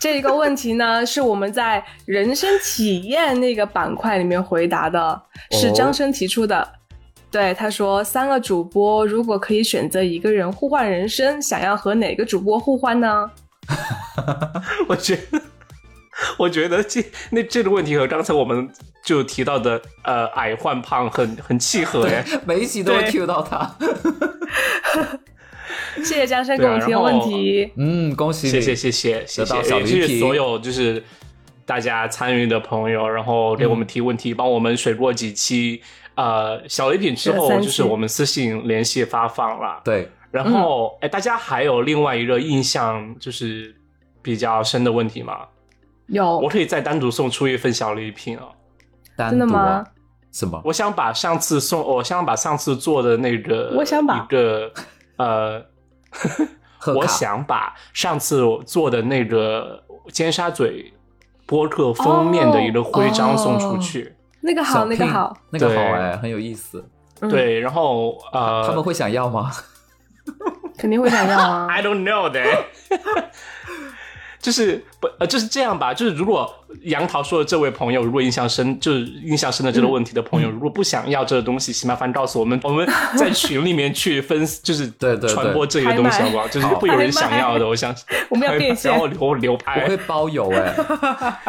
[0.00, 6.66] 这一个问题呢，是我们在人生体验那个板块里面回答的，是张生提出的。
[7.30, 13.30] 对，他说三个主播如果可以选择一个人互换人生，想要和哪个主播互换呢？
[14.88, 15.40] 我觉得。
[16.38, 18.68] 我觉得这那这个问题和刚才我们
[19.04, 23.76] 就提到的呃矮换胖很很契合哎，每一集都会 Q 到他。
[25.96, 31.02] 谢谢江山给我提问题，嗯，恭喜，谢谢谢谢谢谢，也是所有就是
[31.64, 35.80] 大家参与的朋友，然后给我们提问题，帮我们水过几期
[36.14, 43.74] 呃小礼品之后，就是我们私信联系发放了，对，然后哎，大家还有另外一个印象就是
[44.22, 45.40] 比较深的问题吗？
[46.10, 48.52] 有，我可以再单独送出一份小礼品哦。
[49.16, 49.84] 真的吗？
[50.32, 50.60] 什么？
[50.64, 54.72] 我想把上次送，我想把上次做的那个，我想把一个
[55.16, 55.62] 呃，
[56.94, 60.92] 我想把上次做的那个尖沙咀
[61.46, 64.14] 播客封面的一个徽章送出去。
[64.40, 66.82] 那个好，那个好，那个好哎，很有意思。
[67.28, 69.50] 对，然后呃，他们会想要吗？
[70.78, 71.66] 肯定会想要啊。
[71.74, 72.64] I don't know that。
[74.40, 76.50] 就是不呃就是这样吧，就是如果
[76.82, 86.48] 杨桃说的这位朋友如果印象深，就是印象深的这个问题的朋友，如果不想要这个东西，请麻烦告诉我们，我们在 群里面去分，就是对对传播这个东西好不好？
[86.48, 88.06] 就是会有人想要的，我相信。
[88.30, 90.74] 我们要变现， 然后留留拍，我会包邮哎。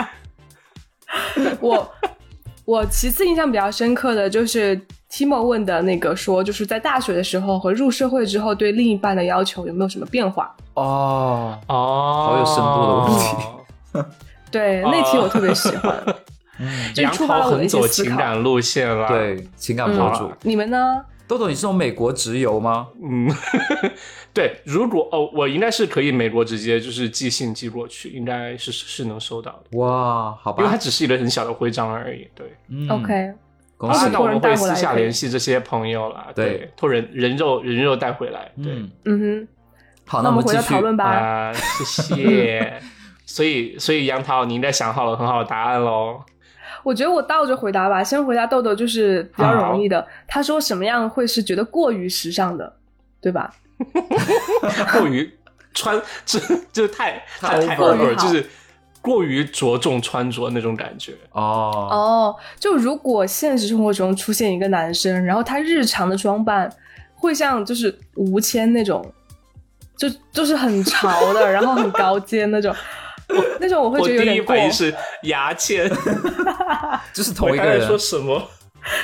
[1.60, 1.94] 我
[2.66, 4.80] 我其次印象比较深刻的就是
[5.12, 10.56] Timo 问的那个说，就是在大学的时候和入社会之后，对另一半的要求有没有什么变化？
[10.76, 14.16] 哦哦，好有深度的问题。
[14.50, 16.02] 对，那题我特别喜欢。
[16.60, 19.08] 嗯，杨桃很走情感路线了。
[19.08, 20.32] 对，情感博主。
[20.44, 21.04] 你们呢？
[21.28, 22.88] 豆豆，你是从美国直邮吗？
[23.02, 23.30] 嗯，
[24.34, 24.62] 对。
[24.64, 29.78] 如果哦，我应该是可以美国直接就是寄信寄过去，应该是是能收到的。
[29.78, 32.28] 哇，好吧，因为它只是一个很小的徽章而已。
[32.36, 32.46] 对
[32.90, 33.34] ，OK。
[33.82, 36.28] 恭喜，那我们会私下联系这些朋友了。
[36.36, 38.52] 对，托人人肉人肉带回来。
[38.64, 38.74] 对，
[39.06, 39.48] 嗯哼。
[40.06, 41.06] 好，那我们回到讨论吧。
[41.06, 42.80] 啊，谢谢。
[43.26, 46.22] 所以，所以杨桃，你应该想好了很好的答案喽。
[46.84, 50.06] 我觉得我倒着回答吧，先回答豆豆，就是比较容易的。
[50.28, 52.72] 他说什么样会是觉得过于时尚的，
[53.20, 53.52] 对吧？
[54.94, 55.32] 过于
[55.74, 56.40] 穿，这
[56.74, 58.46] 就太太太过于就是
[59.02, 62.36] 过于着重穿着那种感觉哦哦。
[62.60, 66.72] 就如果现实生活中出现一个男生，然后他日常的装扮
[67.16, 69.14] 会像就是吴谦那种。
[69.98, 72.76] 就就是很潮的，然后很高阶那种，
[73.62, 74.56] 那种我会觉得有点过。
[74.56, 74.92] 第一反应是
[75.24, 75.88] 牙签，
[77.14, 78.42] 就是同一个人说什么？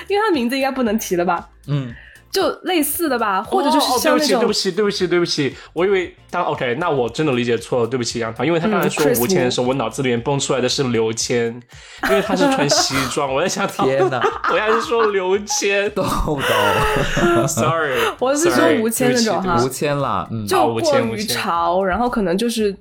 [0.07, 1.47] 因为他名字应该不能提了吧？
[1.67, 1.93] 嗯。
[2.29, 4.39] 就类似的吧，或者就是像那种……
[4.39, 11.45] 对不起，对不起，对不起，对不起，我以为当 OK，那我真的理解错了，对不起杨涛，因为他刚才说吴谦的时候，我脑子里面蹦出来的是刘谦，
[12.09, 22.75] 因为他是穿西装，我在想天哪， 我要是说刘谦， 豆豆，Sorry，我是说吴谦那种哈，吴谦啦，就过于潮，然后可能就是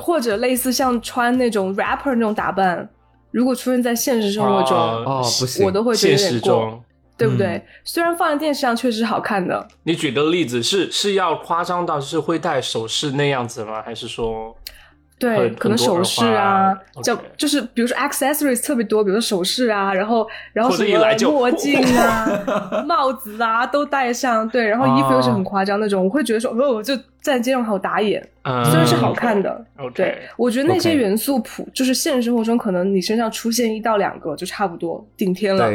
[0.00, 2.88] 或者类似像穿那种 rapper 那种打扮，
[3.30, 6.83] 如果出现在现实生活中，哦不行，我都会觉得有点过。
[7.16, 7.62] 对不对？
[7.84, 9.66] 虽然放在电视上确实好看的。
[9.84, 13.80] 你举的例子是是要夸张到是会戴首饰那样子吗？
[13.82, 14.56] 还是说，
[15.18, 28.20] 对，可能首饰啊，叫就是比如说 accessories 特别多，比如说首饰啊，然后然后什么墨镜啊、 帽子啊都戴上，对，然后衣服又是很夸张那种，我会觉得说，哦，就在街上好打眼，
[28.64, 35.70] 虽然是好看的，对，我觉得那些元素普就是现实生活中可能你身上出现一到两个就差不多顶天了。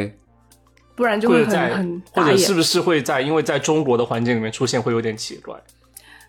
[1.00, 5.56] 不然就会很很或者是不是会在因为在中国的环境里面出现会有点奇怪，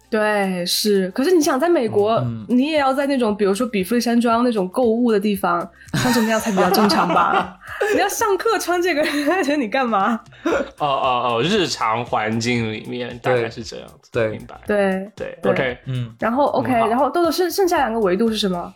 [0.09, 1.11] 对，是。
[1.11, 7.59] 可是你想，在美国，你也要在那种，比如说比弗利山庄那种购物的地方穿成那样才比较正常吧？
[7.93, 9.03] 你要上课穿这个，
[9.59, 10.17] 你干嘛？
[10.45, 14.09] 哦哦哦，日常环境里面大概是这样子。
[14.09, 14.57] 对，明白。
[14.65, 16.15] 对对，OK，嗯。
[16.17, 18.73] 然后 OK，然后豆豆剩剩下两个维度是什么？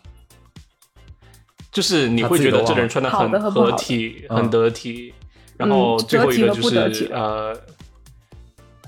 [1.72, 5.12] 就是你会觉得这个人穿的很合体，很得体。
[5.58, 7.56] 然后最后一个就是呃。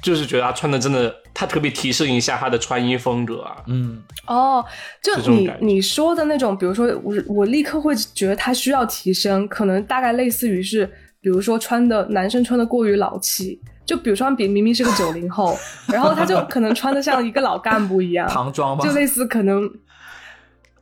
[0.00, 3.56] 就是觉得他穿的真的，他特别提升一下他的穿衣风格啊。
[3.66, 4.64] 嗯，哦，
[5.02, 10.86] 就你你说的那种，比如说我我立刻会觉得他需要提升，可能大概类似于是，
[11.20, 18.84] 比如说穿的男生穿的过于老气，就比如说比明明是个九零后，然后他就可能穿的像一个老干部一样， 唐装吗？
[18.84, 19.68] 就类似可能，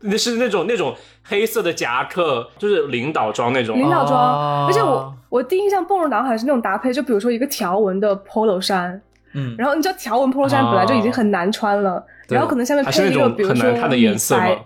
[0.07, 3.77] 那是那种那种黑色的夹克，就是领导装那种。
[3.77, 9.01] 领导装，而且我我第一印象蹦入脑海是那种搭配，就比如说一个条纹的 polo 衫。
[9.39, 14.65] 嗯，然后你知道条纹 polo 衫本来就已经很难穿了，然后可能下面配一个比如说米白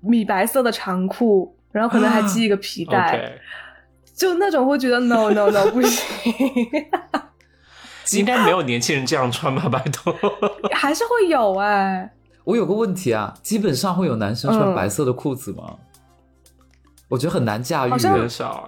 [0.00, 3.32] 米白色的长裤，然后可能还系一个皮带，
[4.16, 6.32] 就那种会觉得 no no no 不行，
[8.18, 9.68] 应该没有年轻人这样穿吧？
[9.68, 10.12] 拜托，
[10.74, 12.10] 还是会有哎。
[12.48, 15.74] 我有个问题啊，基本上会有男生穿白色的裤子吗？
[17.10, 18.66] 我觉得很难驾驭，很少。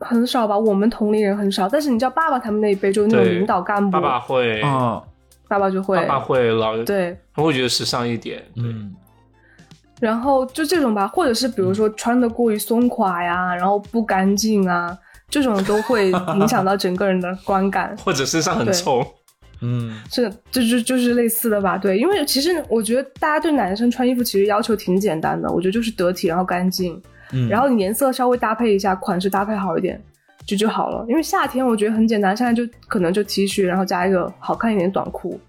[0.00, 1.68] 很少吧，我们同龄人很少。
[1.68, 4.60] 但是你知道，爸爸他们那一辈就是那种领导干部，爸爸会，
[5.46, 8.92] 爸爸就会，爸爸会老对，他会觉得时尚一点，嗯。
[10.00, 14.98] 然后就这种吧，或者是比如说穿的过于松垮呀，然后不干净啊，
[15.30, 19.00] 这种都会影响到整个人的观感， 或者身上很臭，
[19.62, 27.00] 嗯，这这就就是类似的吧，对，因为其实我觉得大家对男生穿衣服其实要求挺简单的，我觉得就是得体，然后干净。
[27.32, 30.00] 嗯然后你颜色稍微搭配一下，款式搭配好一点，
[30.46, 31.04] 就就好了。
[31.08, 35.40] 因为夏天我觉得很简单，现在就可能就 T 恤，然后加一个好看一点短裤。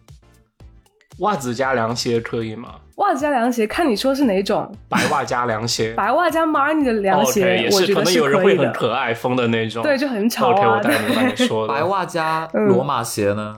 [1.19, 2.75] 袜子加凉鞋可以吗？
[2.95, 4.71] 袜子加凉鞋，看你说是哪种。
[4.89, 5.93] 白袜加凉鞋。
[5.93, 9.83] 白袜加 Marni 的凉鞋，也是可能有人会很可爱风的那种。
[9.83, 10.79] 对，就很潮啊。
[10.79, 11.73] OK，我明白你说的。
[11.75, 13.55] 白袜加罗马鞋呢？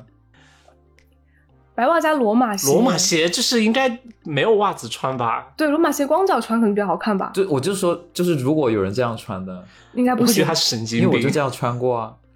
[1.79, 3.89] 白袜加罗马鞋，罗马鞋就是应该
[4.25, 5.47] 没有袜子穿吧？
[5.55, 7.31] 对，罗马鞋光脚穿可能比较好看吧。
[7.33, 9.63] 对我就说，就是如果有人这样穿的，
[9.95, 12.15] 应该不会觉得他神经病，因为我就这样穿过啊。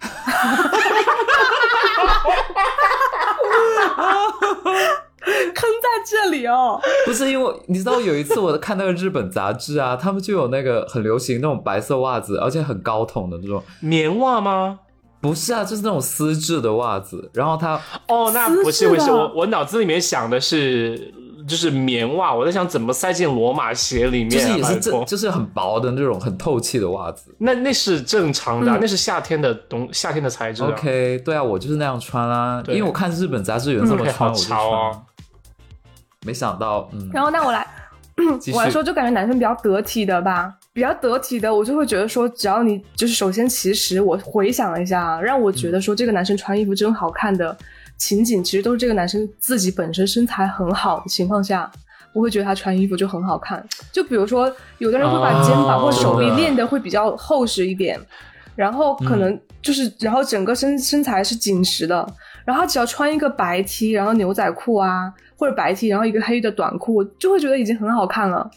[5.54, 14.80] 坑在这里哦，不是因为你知道有一次我看那个日本杂志啊，他们就有那个很流行那种白色袜子，而且很高筒的那种棉袜吗？
[15.24, 21.10] 不是啊，就是那种丝质的袜子，然后它哦，那不是不是，我我脑子里面想的是
[21.48, 27.34] 就是棉袜，我在想怎么塞进罗马鞋里面，就是也是正，就是很薄的那种很透气的袜子。
[27.38, 30.62] 那那是正常的，那是夏天的冬夏天的材质。
[30.62, 35.02] OK，对啊，我就是那样穿啊，因为我看日本杂志有人这么穿，我就穿。
[36.26, 37.08] 没想到，嗯。
[37.14, 37.66] 然后那我来，
[38.52, 40.54] 我来说，就感觉男生比较得体的吧。
[40.74, 47.56] 比较得体的，我就会觉得说，只要你就是首先，其实我回想了一下，让我觉得说这个男生穿衣服真好看的
[47.96, 51.70] 情景，其实都是这个男生自己本身身材很好的情况下，
[52.12, 53.64] 我会觉得他穿衣服就很好看。
[53.92, 57.96] 就比如说，有的人会把肩膀或手臂练得会比较厚实一点，
[58.56, 62.04] 然后可能就是，然后整个身身材是紧实的，
[62.44, 68.50] 然后他只要穿一个白 T，然后牛仔裤啊，或者白 T，然后一个黑的短裤，就会觉得已经很好看了。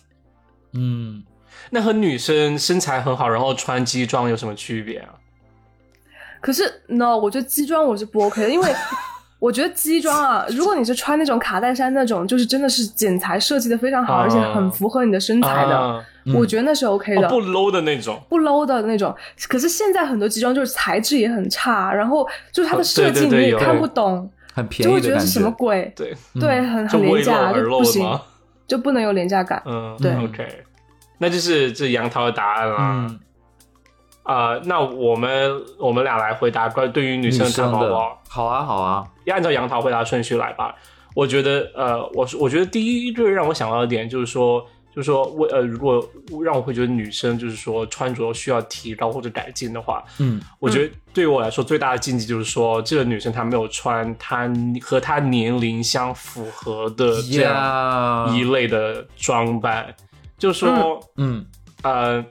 [0.74, 1.22] 嗯。
[1.70, 5.10] 那和女生身材很好，然后穿基装有什么区别啊？
[6.40, 8.70] 可是，no，我觉得基装我是不 OK 的，因为
[9.40, 19.14] 我觉得基装啊，如果你是穿那种卡戴珊那种，就是真的是剪裁设计的非常好，而且很符合你的身材的，我觉得那是 OK 的，不 low 的那种，不 low 的那种。
[19.48, 25.92] 可是现在很多基装就是材质也很差，然后就是它的设计你也看不懂，很便宜就会觉得是什么鬼？
[25.96, 26.16] 对。
[26.40, 28.20] 对，很很廉价，就不行，
[28.68, 29.62] 就不能有廉价感。
[29.66, 30.64] 嗯，对，OK。
[31.18, 32.76] 那就是这杨桃的答案了。
[32.80, 33.20] 嗯，
[34.24, 38.22] 啊，那我们我们俩来回答关对于女生的看法好？
[38.28, 40.76] 好啊，好啊，要按照杨桃回答顺序来吧。
[41.16, 44.64] 我觉得，呃，我我觉得第一个让我想到的点就是说，
[44.96, 46.08] 就是说，我呃，如果
[46.44, 54.48] 让我会觉得女生就是说穿着需要提高或者改进的话，嗯，我觉得对于我来说最大的禁忌就是说，这个女生她没有穿她
[54.80, 59.96] 和她年龄相符合的这样一类的装扮。
[60.38, 61.46] 就说，嗯，
[61.84, 62.24] 呃，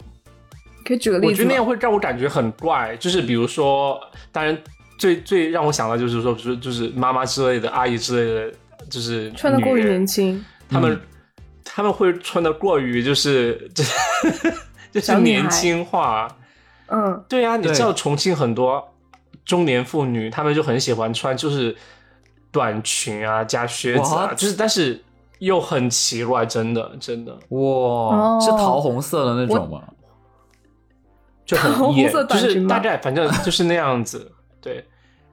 [0.85, 2.97] 可以举个例子，我觉得那样会让我感觉很怪。
[2.97, 4.01] 就是比如说，
[4.33, 4.57] 当然
[4.99, 8.57] 最最让我想到就是说，比如就是妈妈之类的、阿姨之类的，
[8.88, 11.01] 就是穿的过于年轻，他们
[11.64, 13.71] 他们会穿的过于就是
[14.92, 16.29] 就是年轻化。
[16.87, 18.87] 嗯，对呀，你知道重庆很多
[19.44, 21.77] 中年妇女，她们就很喜欢穿，就是。
[22.52, 24.98] 短裙啊加靴子啊，就是但是
[25.38, 29.82] 又很奇怪，真的真的哇，是桃红色的那种吗？
[31.44, 34.84] 就很艳，就是大概反正就是那样子，对，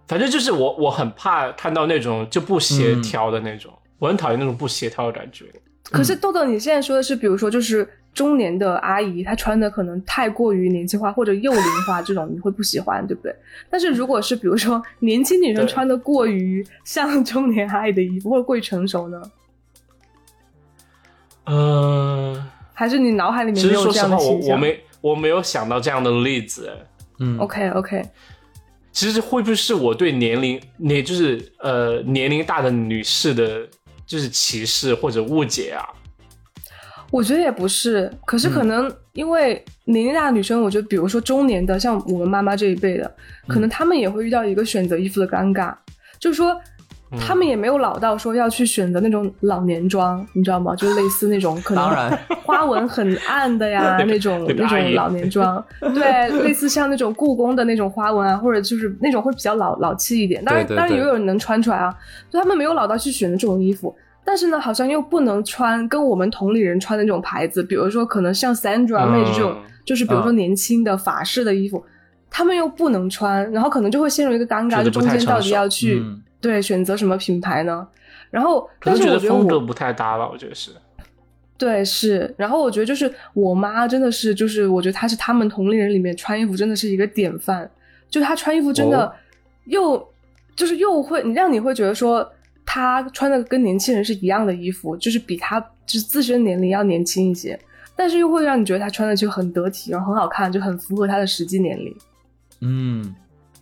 [0.08, 5.46] 反正就是我我很怕看到那种就不协调的那种，我很讨厌那种不协调的感觉。
[5.84, 13.36] 可是豆豆，你现在说的是，比如说就是中年的阿姨，她穿的可能太过于年轻化或者幼龄化，这种你会不喜欢，对不对？
[13.70, 19.22] 但是如果是比如说年轻女生穿的过于像中年阿姨的衣服，或者过于成熟呢？
[21.46, 22.42] 嗯，
[22.74, 24.62] 还是你脑海里面没有这样的形象？
[25.02, 26.72] 我没有想到这样的例子，
[27.20, 28.02] 嗯，OK OK，
[28.94, 33.68] 其实会不会是我对年龄，也就是呃年龄大的女士的，
[34.06, 35.84] 就是歧视或者误解啊？
[37.12, 43.16] 我觉得也不是，可是可能因为年龄大的女生，我觉得比如说中年的，像我们妈妈这一辈的，
[43.48, 45.76] 可能她们也会遇到一个选择衣服的尴尬，
[46.18, 46.58] 就是说。
[47.20, 50.76] 他们也没有老到说要去选择那种老年装，你知道吗？
[50.76, 51.90] 就类似那种可能
[52.44, 55.64] 花纹很暗的呀， 那种那种老年装。
[55.80, 60.44] 对， 类似像那种故宫的那种花纹啊，或者就是那种会比较老老气一点。
[60.44, 61.94] 当然，当然也有人能穿出来啊。
[62.30, 63.96] 就他们没有老到去选择这种衣服，
[64.26, 69.56] 但是呢，好像又不能穿跟我们同龄人穿的那种牌子，比如说可能像 Sandra、妹这种，
[69.86, 71.84] 就是比如说年轻的法式的衣服，
[72.30, 76.04] 他们又不能穿，然后可能就会陷入一个尴尬，就中间到底要去。
[76.44, 77.88] 对，选择什么品牌呢？
[78.30, 80.72] 然后，但是我觉得风格不太搭吧，我觉得是。
[81.58, 82.36] 对，是。
[82.38, 87.72] 然后我觉得就是我妈真的是，就是我觉得她是他们同龄人里面穿衣服真的是一个典范。
[88.10, 89.10] 就她穿衣服真的
[89.68, 90.06] 又
[90.54, 92.30] 就是又会，你让你会觉得说
[92.66, 97.58] 她穿的跟年轻人是一样的衣服，就是比她就是自身年龄要年轻一些，
[97.96, 101.96] 但是又会让你觉得她穿的就很得体，然后很好看，就很符合她的实际年龄。
[102.60, 103.16] 嗯。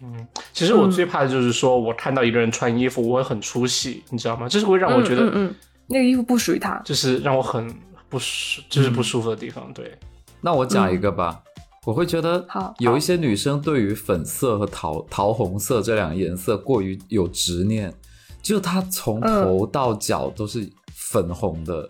[0.03, 4.47] 嗯，其实我最怕的就是说，我看到一个人穿衣服，我会很出戏，你知道吗？
[4.49, 5.53] 这是会让我觉得，嗯，
[5.87, 7.71] 那个衣服不属于他，就是让我很
[8.09, 9.71] 不舒，就是不舒服的地方。
[9.73, 9.95] 对，
[10.41, 11.43] 那我讲一个吧，
[11.85, 17.93] 我会觉得，好，有一些女生对于粉色和桃桃红色这两个颜色过于有执念，
[18.41, 21.87] 就她从头到脚都是粉红的，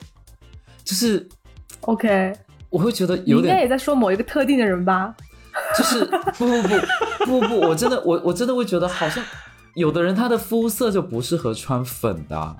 [0.84, 1.26] 就是
[1.82, 2.34] ，OK，
[2.70, 5.16] 我会觉得有点，应该也在说某一个特定的人吧。
[5.78, 6.06] 就是
[6.38, 6.62] 不不
[7.26, 9.24] 不不不，我真的我我真的会觉得好像
[9.74, 12.56] 有的人他的肤色就不适合穿粉的，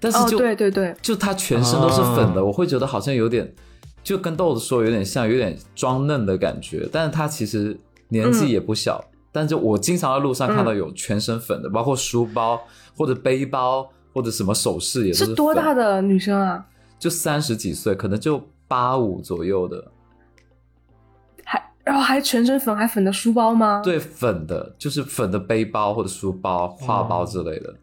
[0.00, 3.52] 但是就对对对，就他全身都是粉的，我会觉得好像有点
[4.02, 12.60] 就跟豆子说有点像，有点装嫩的感觉，但是他其实年纪也不小，但就我经常在路上看到有全身粉的，包括书包
[12.96, 16.64] 或者背包或者什么首饰也是多大的女生啊？
[16.98, 19.92] 就三十几岁，可能就八五左右的。
[21.84, 23.82] 然后还全身粉，还粉的书包吗？
[23.84, 27.74] 对，粉的，就是粉的背包或者书包、挎包之类的。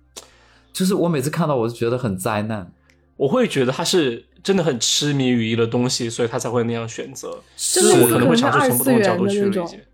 [0.73, 2.73] 就是我每次看到，我就觉得很灾难。
[3.15, 7.39] 我会觉得他是真的很痴迷于一个东西，所以他才会那样选择。
[7.55, 9.85] 就是我可能会尝试从不同的角度去理解。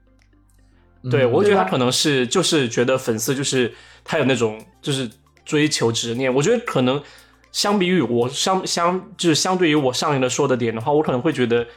[1.12, 3.74] 对，我觉得他可能是就是觉得粉丝就是
[4.06, 5.10] 他有那种就是
[5.44, 6.34] 追求执念。
[6.34, 7.04] 我觉得可能
[7.52, 11.68] 相比于我相相就是相对于我上一个说的点的话，我可能会觉得。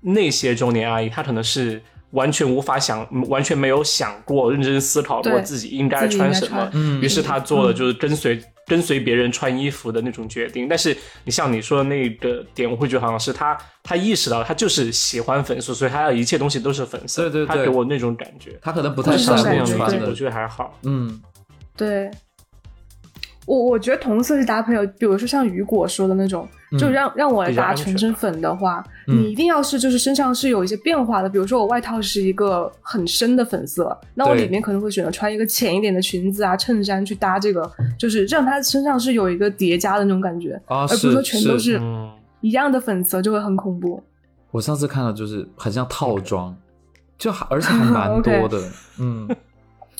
[0.00, 6.70] 那些中年阿姨，她可能是完全无法想，完全没有想过、认真思考过自己应该穿什么，
[7.02, 10.68] 于是她做了就是跟随跟随别人穿衣服的那种决定。
[10.68, 17.22] 但是你像你说的那个点，我会觉得好像是她，她意识到她就是喜欢粉色，所以她要一切东西都是粉色。
[17.22, 20.78] 对对对，她给我那种感觉，她可能不太想那样穿的，我觉得还好。
[20.82, 21.20] 嗯，
[21.76, 22.10] 对。
[23.46, 31.28] 我我觉得同色系搭配，比如说像雨果说的那种，就让让我来搭全身粉的话，你一定要是就是身上是有一些变化的。
[31.28, 41.80] 比如说我外套是一个很深的粉色，那我里面可能会选择穿一个浅一点的裙子啊、衬衫去搭这个，就是让它身上是有一个叠加的那种感觉，而不是说全都是
[42.40, 44.02] 一样的粉色，就会很恐怖。
[44.50, 46.52] 我上次看到就是很像套装，
[47.16, 48.58] 就而且还 蛮多的，
[48.98, 49.28] 嗯，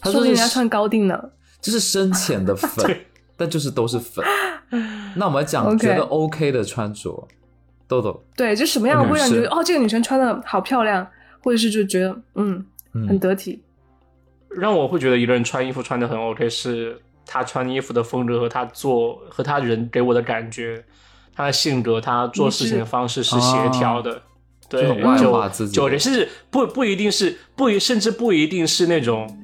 [0.02, 1.30] 说不定人家穿高定呢，
[1.60, 2.96] 就是深浅的粉。
[3.36, 4.24] 但就是都是粉，
[5.16, 7.28] 那我们讲觉得 OK 的穿着，
[7.86, 8.24] 豆豆。
[8.34, 11.06] 对，就什么样会让你觉得哦，这个女生穿的好漂亮，
[11.42, 12.64] 或者是就觉得嗯
[13.06, 13.62] 很得体。
[14.48, 20.82] 让我会觉得一个人穿衣服穿的很 OK，是他穿衣服的风格和他做和他人给我的感觉，
[21.34, 24.22] 他的性格，他做事情的方式是协调的，
[24.68, 24.82] 对，
[25.18, 29.42] 就就也是不不一定是不一甚至不一定是那种。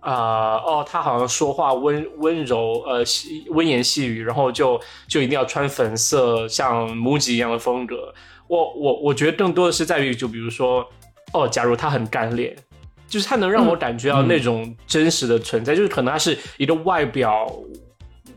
[0.00, 8.12] 啊哦，他好像说话温温柔，呃，细温言细语，然后就就一定要穿粉色，像 MUJI 一样的风格。
[8.48, 10.84] 我我我觉得更多的是在于，就比如说，
[11.32, 12.56] 哦，假如他很干练，
[13.06, 17.46] 就是他能让我感觉到那种真实的存在，就是可能他是一个外表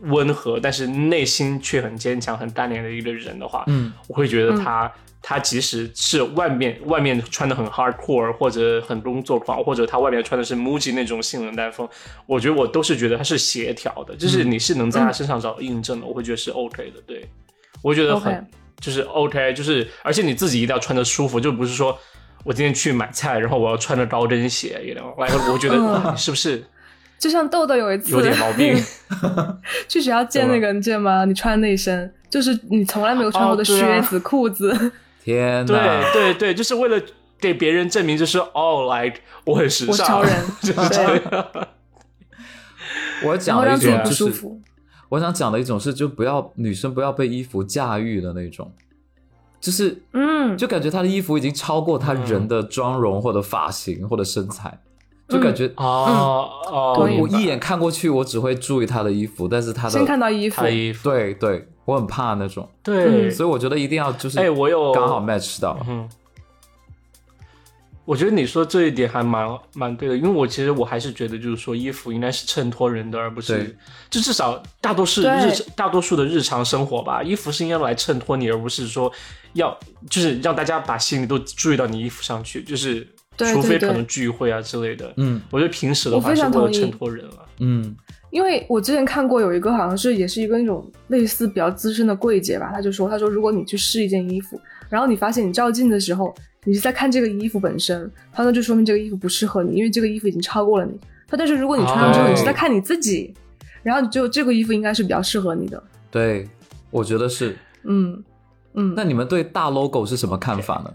[0.02, 4.92] 温和，但是内心却很坚强、很干练的一个人的话，嗯，我会觉得他
[5.26, 11.88] 他即使是外面外面穿的很 hardcore 或者很工作狂，或者他外面穿的是 MUJI 那种性冷淡风，
[12.26, 17.00] 我觉得我都是觉得他是协调的，就是你是能在他身上找到印证的，我会觉得是 OK 的。
[17.06, 17.26] 对，
[17.80, 18.46] 我觉得很
[18.78, 21.98] 就是 OK，就是而且你自己一定要穿的舒服，就不是说。
[22.46, 26.62] 我今天去买菜，然后我要穿着高跟鞋，一样，来，我觉得你是不是？
[27.18, 28.76] 就像豆豆有一次有点毛病，
[29.88, 31.24] 去学校见那个你记得吗？
[31.24, 34.92] 你穿那身，就是你从来没有穿过的靴子、裤子。
[35.24, 36.12] 天呐！
[36.12, 37.00] 对对对，就是为了
[37.40, 41.68] 给别人证明，就是哦，，like，我很时尚，我超人， 就是这样。
[43.24, 44.60] 我讲的一种不舒服。
[45.08, 48.70] 我想讲的一种是，就不要女生不要被衣服驾驭的那种。
[49.60, 54.78] 就是，嗯，就感觉她的衣服已经超过她人的妆容或者发型或者身材，
[55.28, 60.62] 就感觉哦哦，我我一眼看过去，我只会注意他的衣服，但是他的先看到衣服，
[61.02, 66.08] 对对，我很怕那种，对，所以我觉得一定要就是，哎，我有刚好 match 到，嗯。
[68.06, 73.74] 我觉得你说这一点还蛮蛮对的，因为我其实我还是觉得，就是说衣服应该是衬托人的，而不是
[74.10, 79.10] 就至少大多数日大多数的日常生活吧，衣服是应该来衬托你，而不是说
[79.54, 79.74] 要
[80.10, 85.12] 就是让大家把心里都注意到你衣服上去，就是除非可能聚会啊之类的。
[85.16, 87.46] 嗯，我觉得平时的话是为了衬托人了。
[87.60, 87.94] 嗯，
[88.30, 96.34] 因为我之前看过有一个好像是也是一个那种类似比较资深的柜姐吧，他就说他说如果你去试一件衣服，然后你发现你照镜的时候。
[96.66, 100.98] 你是在看这个衣服本身，他那就说明这个衣服不适合你，因为这个衣服已经超过了你。
[101.28, 103.34] 他但是如果你穿上之后，你是在看你自己，
[103.82, 105.82] 然后你就这个衣服应该是比较适合你的。
[106.10, 106.48] 对，
[106.90, 107.54] 我觉得是。
[107.82, 108.24] 嗯
[108.72, 108.94] 嗯。
[108.96, 110.90] 那你们对大 logo 是什么看法呢？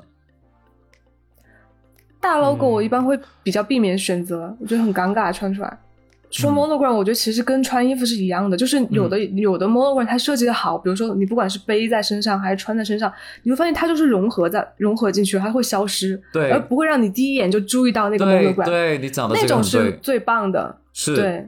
[2.20, 5.78] 大 logo 我一般会比较避免选择，我觉得很尴尬穿出来。
[6.32, 13.12] 说 monogram，我觉得其实跟穿衣服是一样的，就是有的有的 monogram 它设计的好，比如说你不管是背在身上还是穿在身上，
[13.42, 18.66] 你会发现它就是融合在融合进去，它会消失，对，而不会让你第一眼就注意到那个 monogram。
[18.66, 21.16] 对你讲的那种是最棒的，是。
[21.16, 21.48] 对。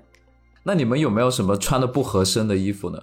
[0.64, 3.00] 那你们有没有什么穿的不合身的衣服呢？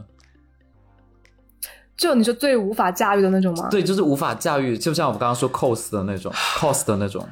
[1.97, 3.69] 就你说最无法驾驭的那种吗？
[3.71, 7.25] 对，就是无法驾驭，就像我们刚刚说 cos 的那种，cos 的那种。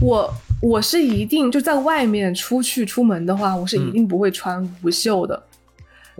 [0.00, 5.42] 我我是一定就在外面出去出门的话，我是一定不会穿无袖的，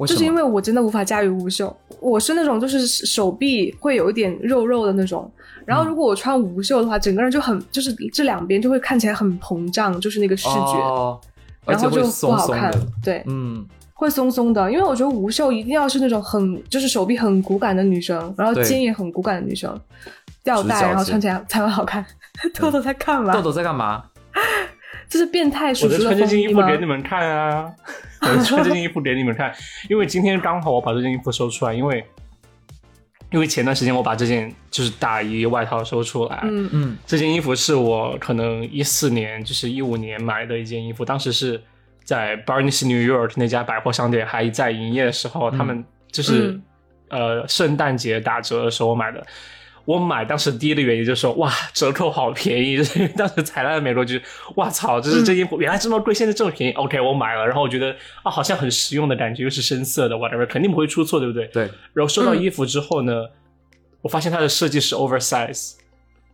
[0.06, 1.74] 就是因为我真的无法驾驭无袖。
[2.00, 5.30] 我是那种就是手臂会有一点肉肉的那种，
[5.66, 11.20] 然后如果我穿无袖的话，整个人就很就是这两边就会看起来很膨胀，就是那个视觉，
[11.66, 12.72] 然后就不好看。
[13.04, 19.78] 对，嗯，会松松的，因为我觉得无袖一定要是那种很就是手臂很骨感的女生，然后肩也很骨感的女生，
[20.42, 22.02] 吊带然后穿起来才会好看。
[22.58, 23.32] 豆豆在干嘛？
[23.32, 24.04] 豆豆在干嘛？
[25.08, 27.68] 这是变态叔叔的穿这件衣服给你们看啊！
[28.22, 29.52] 我穿这件衣服给你们看，
[29.88, 32.04] 因为今天刚好我把这件衣服收出来，因为
[33.32, 36.40] 因为前段时间我把这件就是大衣外套收出来。
[36.44, 41.60] 嗯嗯，这件衣服是我可能一四年就是一五年买的一件衣服，当时是
[42.04, 46.56] 在 Barnes New York 那家百货商店还在营业的时候，他们就是
[47.08, 49.26] 呃圣诞节打折的时候买的。
[49.86, 52.74] 我买当时第一个原因就是说，哇，折扣好便宜！
[52.74, 54.22] 因为当时踩烂了美国就是，
[54.56, 57.44] 哇操，就是这衣服原来这么贵，现在这么便宜，OK，我买了。
[57.46, 57.90] 然后我觉得
[58.22, 61.46] 啊，好像很实用的感觉，又是深色的，whatever，肯定不会出错，对不对？
[61.48, 61.62] 对。
[61.92, 63.26] 然后收到衣服之后呢，
[64.02, 65.72] 我发现它的设计是 oversize，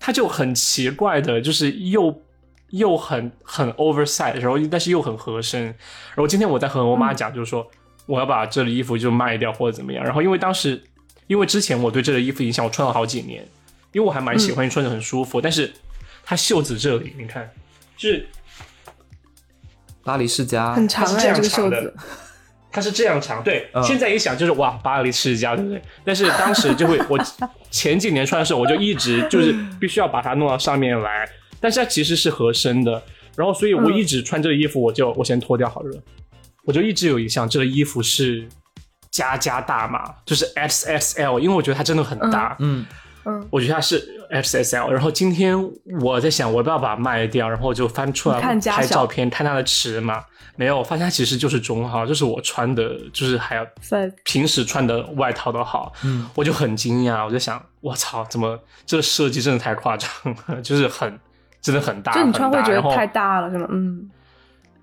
[0.01, 2.23] 它就很奇怪的，就是又
[2.71, 5.65] 又很很 oversize，然后但是又很合身。
[5.65, 7.67] 然后今天我在和我妈讲，就是说
[8.07, 10.05] 我要把这里衣服就卖掉或者怎么样。
[10.05, 10.83] 然后因为当时。
[11.27, 13.43] 因为之前我对这个衣服影响，我穿了好几年，
[13.93, 15.41] 因为我还蛮喜欢穿着很舒服。
[15.41, 15.72] 但是
[16.24, 17.51] 它袖子这里，你看，
[17.97, 18.27] 是
[20.05, 21.95] 巴黎世家，很长是这样长的，
[22.70, 23.43] 它是这样长。
[23.43, 25.83] 对，现在一想就是哇，巴黎世家，对不对？
[26.05, 27.18] 但是当时就会， 我
[27.70, 31.29] 前几年穿的时候，我就一直就是 必须要把它弄到上面来。
[31.59, 33.03] 但是它其实是合身的，
[33.35, 36.03] 然后所以我一直穿这个衣服，我就我先脱掉好了，
[36.64, 38.47] 我就一直有印象，这个衣服是。
[39.17, 42.55] 加加大码就是 XXL，因为我觉得它真的很大。
[42.59, 42.85] 嗯
[43.25, 43.99] 嗯，我觉得它是
[44.31, 44.91] XXL。
[44.91, 45.59] 然后今天
[46.03, 47.49] 我在想，我要不要把它卖掉？
[47.49, 50.23] 然后我就翻出来拍照片，看它的尺码。
[50.57, 53.67] 没有，我发现它其实就是中号，就是我穿的，就是还要
[54.25, 55.93] 平时穿的外套都好。
[56.05, 60.11] 嗯，我就很惊讶，我就想，我操，怎么这设计真的太夸张
[60.47, 60.61] 了？
[60.62, 61.19] 就是很
[61.62, 63.67] 真的很大，就你穿会觉得太大了，是吗？
[63.71, 64.11] 嗯。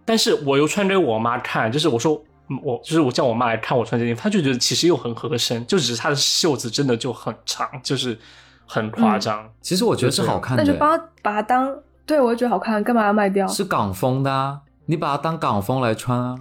[0.06, 2.22] 但是我又穿给我妈看，就是我说。
[2.64, 8.18] 我就是我叫我妈来看我穿这件衣服，她就觉得其实又很合身，就只是它的袖子真的就很长，就是
[8.66, 9.50] 很夸张。
[9.62, 11.74] 其实我觉得是好看的，那就把把它当
[12.06, 13.48] 对我觉得好看，干嘛要卖掉？
[13.48, 16.36] 是港风的啊，你把它当港风来穿啊，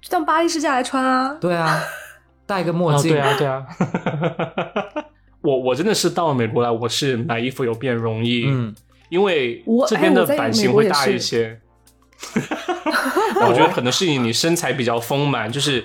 [0.00, 1.36] 就当巴黎世家来穿啊。
[1.40, 1.80] 对啊，
[2.44, 3.12] 戴个墨镜。
[3.12, 3.66] 对啊，对啊。
[5.40, 8.74] 我我真的是到了美国来，我是买衣服有变容易，嗯，
[9.08, 11.60] 因为这边的版型会大一些。
[13.46, 15.84] 我觉得可能是你你身材比较丰满，就是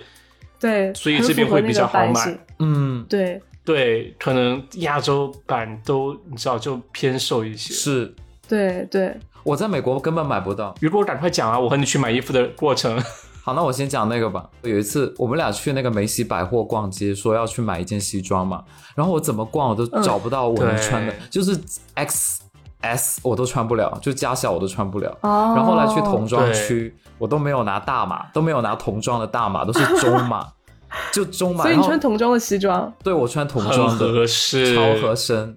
[0.60, 2.40] 对，所以这边会比较好买。
[2.60, 7.74] 嗯，对对，可能亚洲版都你知道就偏瘦一些。
[7.74, 8.14] 是，
[8.48, 10.74] 对对，我在美国根本买不到。
[10.82, 13.02] 如果赶快讲啊，我和你去买衣服的过程。
[13.44, 14.48] 好，那我先讲那个吧。
[14.62, 18.64] 有一次我们俩去那个梅西百货逛街，说要去买一件西装嘛，
[18.96, 21.60] 然后我怎么逛我都找不到我能穿的，就是
[21.96, 22.44] X
[22.82, 25.18] S 我都穿不了，就加小我都穿不了。
[25.22, 30.48] 然后后来去童装区，我都没有拿大码，都没有拿童装的大码，都是中码，
[31.14, 31.64] 就中码。
[31.64, 32.92] 所以你穿童装的西装？
[33.04, 35.56] 对，我穿童装的，合适，超合身。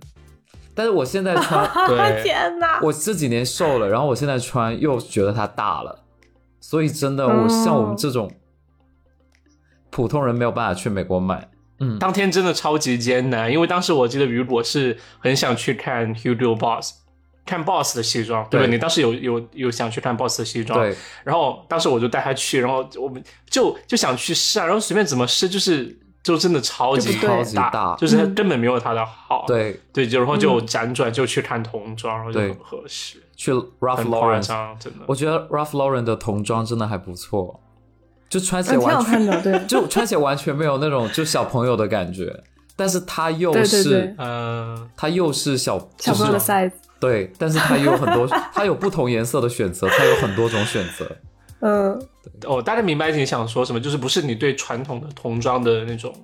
[0.77, 1.69] 但是我现在穿，
[2.23, 2.81] 天哪！
[2.83, 6.01] 我这几年瘦了，然后我现在穿又觉得它大了。
[6.61, 8.31] 所以真的，我像我们这种
[9.91, 11.49] 普通人没有办法去美国买。
[11.79, 16.95] 嗯，当天真的超级艰难，因为当时我记得雨果是很想去看 Hugo Boss，
[17.47, 18.71] 看 Boss 的西装，对不对？
[18.71, 20.97] 你当时有有有想去看 Boss 的西装，对。
[21.25, 29.45] 然后当时我就带他去，然后我们就就想去试啊，然后随便怎么试，就是就真的超级超级大，就是根本没有他的好。
[29.47, 33.21] 对对，就然后就辗转就去看童装，然后就很合适。
[33.37, 34.41] 去 Ralph Lauren，
[34.79, 37.61] 真的，我觉得 Ralph Lauren 的童装真的还不错，
[38.29, 42.33] 就穿起来完全对， 就穿起来完全没有那种就小朋友的感觉，
[42.77, 46.71] 但是他又是，嗯，他又是小小朋友的 size，
[47.01, 51.17] 对，但是它也有很多，它有不同颜色的选择，它有很多种选择，
[51.61, 52.01] 嗯，
[52.47, 56.15] 哦，大家明白你想说什么，就是不是你对传统的童装的那种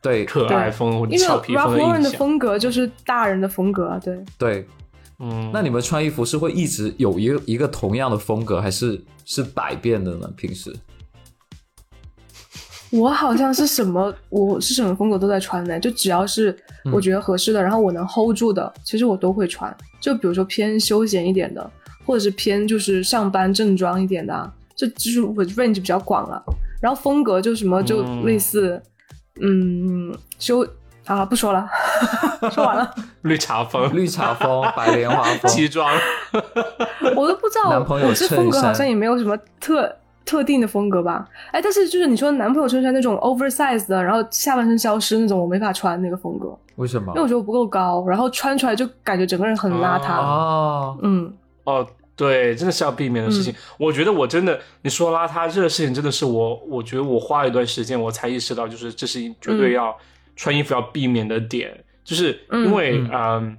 [0.00, 4.24] 对可爱风或者俏皮风的印象，的风格就是大人的风格，对。
[4.38, 4.66] 对。
[5.18, 10.30] 嗯，那你们穿衣服是会一直有一个一个同样的风格，还是是百变的呢？
[10.36, 10.70] 平时
[12.90, 16.56] 我好像是什么，我是什么风格都在穿的，就只要是
[16.92, 19.74] 我觉得合适的，然后我能 hold 住的，其实我都会穿。
[20.00, 21.70] 就比如说偏休闲一点的，
[22.04, 26.42] 或者是偏就是上班正装一点的，这就是我 range 比较广了。
[26.80, 28.80] 然后风格就什么就类似，
[29.40, 30.66] 嗯，休。
[31.06, 31.64] 啊，不说了，
[32.50, 32.92] 说完了。
[33.22, 35.88] 绿茶风，绿茶风，白莲花风， 西装，
[37.14, 37.70] 我都不知道。
[37.70, 39.96] 男朋友这风格好像也没有什么特
[40.26, 41.26] 特定的风格吧？
[41.52, 46.54] 哎，但是就是你说男朋友衬衫那种 oversize 的，然后下半身消失那种，我没法穿那个风格。
[46.74, 47.12] 为什么？
[47.12, 50.20] 因为我觉得我不够高，然后穿出来就感觉整个人很邋遢。
[50.20, 51.32] 哦，嗯，
[51.64, 53.54] 哦，对，真的是要避免的事情。
[53.78, 59.96] 我觉得我真的，你说邋遢这个事情，真的是我，我觉得我花了一段时间，我才意识到，就是这是绝对要。
[60.38, 63.56] 穿衣服要避免的点，就是因为嗯，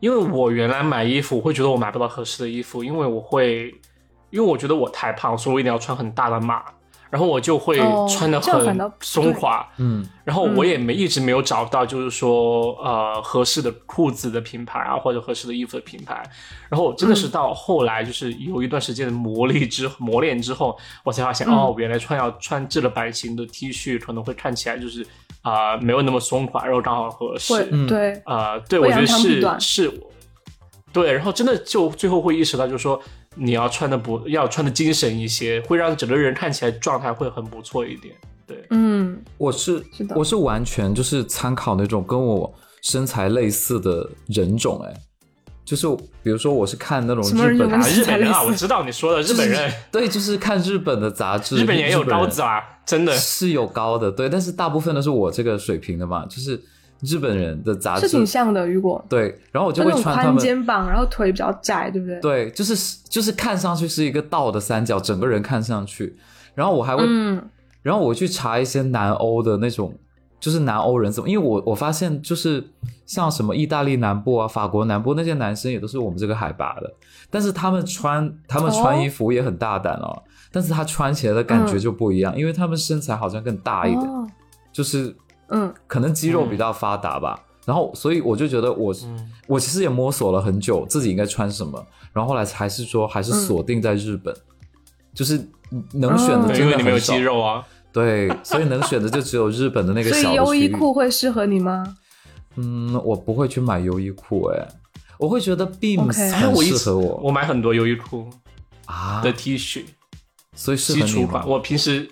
[0.00, 3.70] 因为我原来买衣服，我会觉得我买不到合适的衣服，因为我会，
[4.32, 6.64] 因为我觉得我太胖，所以我一定要穿很大的码。
[7.10, 7.76] 然后我就会
[8.08, 16.22] 穿的很松垮，嗯，然后我也没一直没有找到，就是说呃合适的裤子的品牌啊，或者合适的衣服的品牌。
[16.70, 20.74] 然后真的是到后来，就是有一段时间的磨砺之磨练之后，
[21.04, 25.06] 我才发现哦，原来穿要穿这个版型的 T 恤可能会看起来就是
[25.42, 27.62] 啊没有那么松垮，然后刚好合适。
[27.86, 29.92] 对，啊，对我觉得是是，
[30.94, 32.98] 对，然后真的就最后会意识到，就是说。
[33.34, 38.14] 你要穿的不要穿的精神一些，会让整个人看起来状态会很不错一点。
[38.46, 39.82] 对，嗯，我是
[40.14, 42.52] 我是完全就是参考那种跟我
[42.82, 44.92] 身材类似的人种，哎，
[45.64, 45.86] 就是
[46.22, 53.12] 比如说我是看那种日本啊，日本人啊，我知道你说的日本人，对，就是看日本的杂志，日本也有高子啊，真的。
[53.16, 56.60] 是有高的，对，但是大部分都是我这个水平的嘛，就是。
[57.02, 58.08] 日本人的杂志。
[58.08, 59.04] 是挺像的，如果。
[59.08, 62.20] 对，然后我就会穿他们肩膀，然后腿比较窄，对不对？
[62.20, 66.16] 对，就是就是看上去是一个倒的三角，整个人看上去，
[66.54, 67.04] 然后我还会，
[67.82, 69.92] 然后我去查一些南欧的那种，
[70.38, 72.64] 就是南欧人怎么，因为我我发现就是
[73.04, 76.94] 像什么意大利南部啊、法国南部那些男生也都是我们这个海拔的，
[77.30, 80.22] 但是他们穿他们穿衣服也很大胆哦，
[80.52, 84.08] 但是他穿起来的感觉就不一样，因为他们身材好像更大一点，
[84.72, 85.14] 就是。
[85.52, 88.94] 嗯，可能肌肉比较发达吧，然后所以我就觉得我
[89.46, 94.34] 我其实也摸索了很久，自己应该穿什么，然后后来还是说还是锁定在日本，
[95.12, 95.38] 就是
[95.92, 97.12] 能选的真的很少。
[97.12, 100.22] 肌肉啊，对，所以能选的就只有日本的那个小。
[100.22, 101.96] 所以优衣库会适合你吗？
[102.56, 104.68] 嗯，我不会去买优衣库，哎，
[105.18, 107.20] 我会觉得 Beams 很适合我。
[107.24, 108.30] 我买很多优衣库
[108.86, 109.84] 啊的 T 恤，
[110.54, 111.46] 所以基础款。
[111.46, 112.10] 我平时。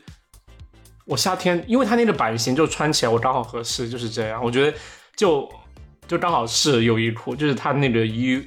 [1.11, 4.41] 我夏天，因为它那个版型就穿起来我刚好合适，就是这样。
[4.43, 4.77] 我觉得
[5.17, 5.49] 就
[6.07, 8.41] 就刚好是优衣库，就是它那个 U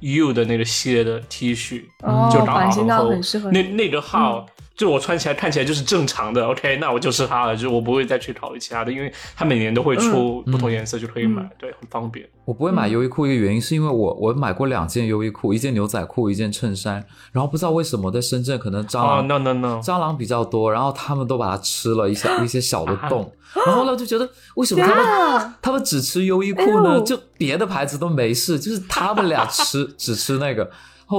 [0.00, 4.46] U 的那个系列的 T 恤，哦，就刚好很很适合那那个号。
[4.76, 12.28] 就我穿起来看起来就是正常的，OK，那我就是它了，就是我不会再去考虑其他的，因为它每年都会出不同颜色就可以买，对，很方便。
[12.44, 17.02] 我不会买优衣库一个原因是因为我我买过两件优衣库，一件牛仔裤，一件衬衫，
[17.32, 23.32] 然后不知道为什么在深圳可能蟑螂，no no no，蟑螂比较多，然后他们都把它吃了一小一些小的洞，
[23.66, 27.00] 然后呢就觉得为什么他们他们只吃优衣库呢？
[27.00, 30.70] 就别的牌子都没事，就是他们俩吃只吃那个。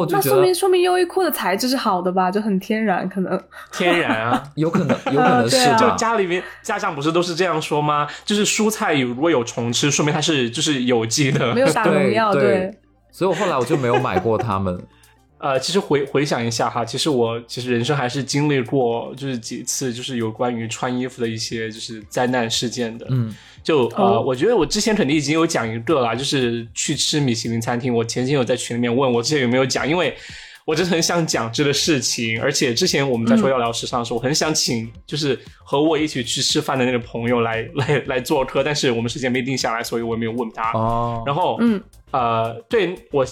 [0.10, 8.08] 那说明说明优衣库的材质是好的吧，就很天然，可能 天然啊，有可能有可能是，就家里面家长不是都是这样说吗？
[8.26, 12.78] 就是蔬菜如果有虫吃，说明它是就是有机的，没有打农药，对。
[13.12, 14.78] 所以我后来我就没有买过它们。
[15.40, 23.34] 呃，其实回回想一下哈，其实我其实人生还是经历过就是几次就是有关于穿衣服的一些就是灾难事件的，嗯。
[23.68, 27.94] 就呃，我觉得我之前肯定已经有讲一个了，就是去吃米其林餐厅。
[27.94, 30.16] 我前几天有在群里面问我之前有没有讲，因为
[30.64, 32.42] 我真的很想讲这个事情。
[32.42, 40.72] 而且之前我们在说要聊时尚的时候，我很想请就是和我一起去吃饭的那个朋友来来 来做客，但是我们时间没定下来，所以我也没有问他。
[40.72, 41.22] 哦。
[41.26, 43.28] 然后嗯呃，对我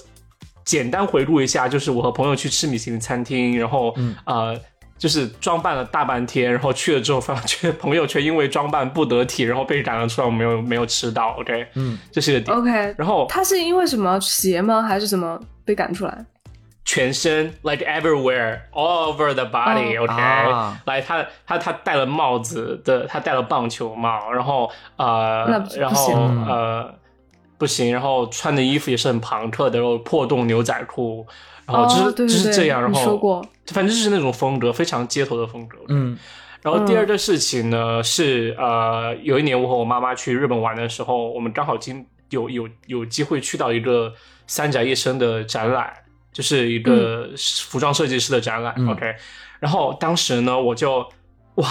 [0.65, 4.59] 简单回顾一下，就是我和朋友去吃米其林餐厅，然后嗯呃。
[4.97, 11.35] 就是装扮了大半天，然后去了之后，发 觉朋友却因为装扮不得体，然后被赶了出来，我没有没有吃到。
[11.39, 12.57] OK，嗯，这是个点。
[12.57, 14.81] OK，然后他是因为什么鞋吗？
[14.81, 16.25] 还是什么被赶出来？
[16.85, 20.01] 全身，like everywhere，all over the body。
[20.01, 20.13] OK，
[20.85, 26.13] 来，他他他戴了帽子的，他戴了棒球帽，然后呃，然后
[26.47, 26.93] 呃，
[27.57, 31.25] 不行，然后穿的衣服也是很朋克的，然后破洞牛仔裤。
[31.67, 35.77] 然后就是就是这样，然后反正就是那种风格，非常街头的风格。
[35.89, 36.17] 嗯，
[36.61, 44.13] 然后第二个事情呢是呃，有一年我和我妈妈去日本玩的时候，我们刚好经有有有机会去到一个
[44.47, 45.93] 三宅一生的展览，
[46.31, 47.29] 就是一个
[47.67, 48.73] 服装设计师的展览。
[48.87, 49.15] OK，
[49.59, 51.07] 然后当时呢我就
[51.55, 51.67] 哇。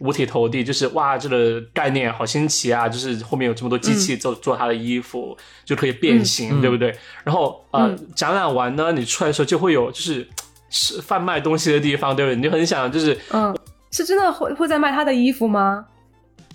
[0.00, 2.86] 五体投地，就是哇，这个概念好新奇啊！
[2.86, 5.34] 就是后面有这么多机器做做他的衣服，
[5.64, 6.94] 就可以变形，对不对？
[7.24, 10.28] 然后呃，展览完呢，你出来的时候就会有就是
[10.68, 12.36] 是贩卖东西的地方，对不对？
[12.36, 13.56] 你就很想就是嗯，
[13.90, 15.86] 是真的会会在卖他的衣服吗？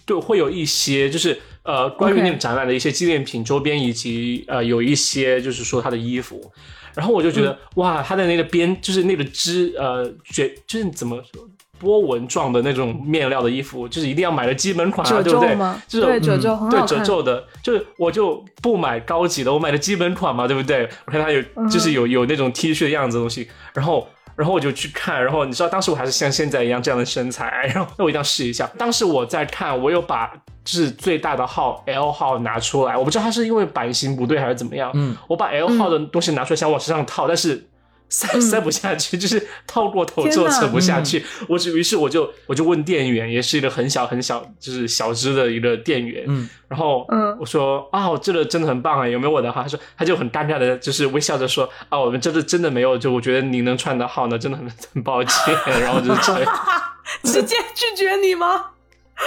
[0.05, 6.51] 对，会有一些就是呃，关于那个展览的一些纪念品周边，以及呃，有一些就是说他的衣服。
[6.93, 11.47] 然后我就觉得哇，他的那个边就是那个织呃卷，就是怎么说？
[11.81, 15.57] 波纹状的那种面料的衣服，就是一定要买的基本款啊，对不对？
[15.87, 20.87] 就是对褶皱，对褶皱的，就是我就不买高级的，我买的基本款嘛，对不对？
[21.07, 28.69] 我看它有，就是有有那种 T 恤的样子的东西，然后然后我就去看，然后你知道当时我还是像现在一样这样的身材，然后那我一定要试一下。
[28.77, 30.31] 当时我在看，我有把
[30.63, 37.67] 就是最大的号 L 号拿出来，我不知道它是因为版型不对还是怎么样，嗯，我把 L 号的东西拿出来想往身上套，但是。
[38.11, 41.25] 塞塞不下去，就是套过头之后扯不下去。
[41.47, 46.25] 我就于是我就我就问店员，也是一个很小很小，就是小只的一个店员。
[46.27, 49.63] 嗯，然后嗯，我说啊，这个真的很棒啊，有没有我的号？
[49.63, 55.55] 他说他就很尴尬的，就是微笑着说啊，我们这次真的没有，就我觉得你能穿的号呢，真的很很抱歉。
[55.81, 56.13] 然后就
[57.23, 58.71] 直接拒绝你吗？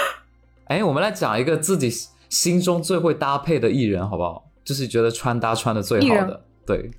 [0.69, 1.91] 哎，我们来讲一个自己
[2.29, 4.45] 心中最会搭配的艺人，好不好？
[4.63, 6.91] 就是觉得穿搭穿的最好的，对，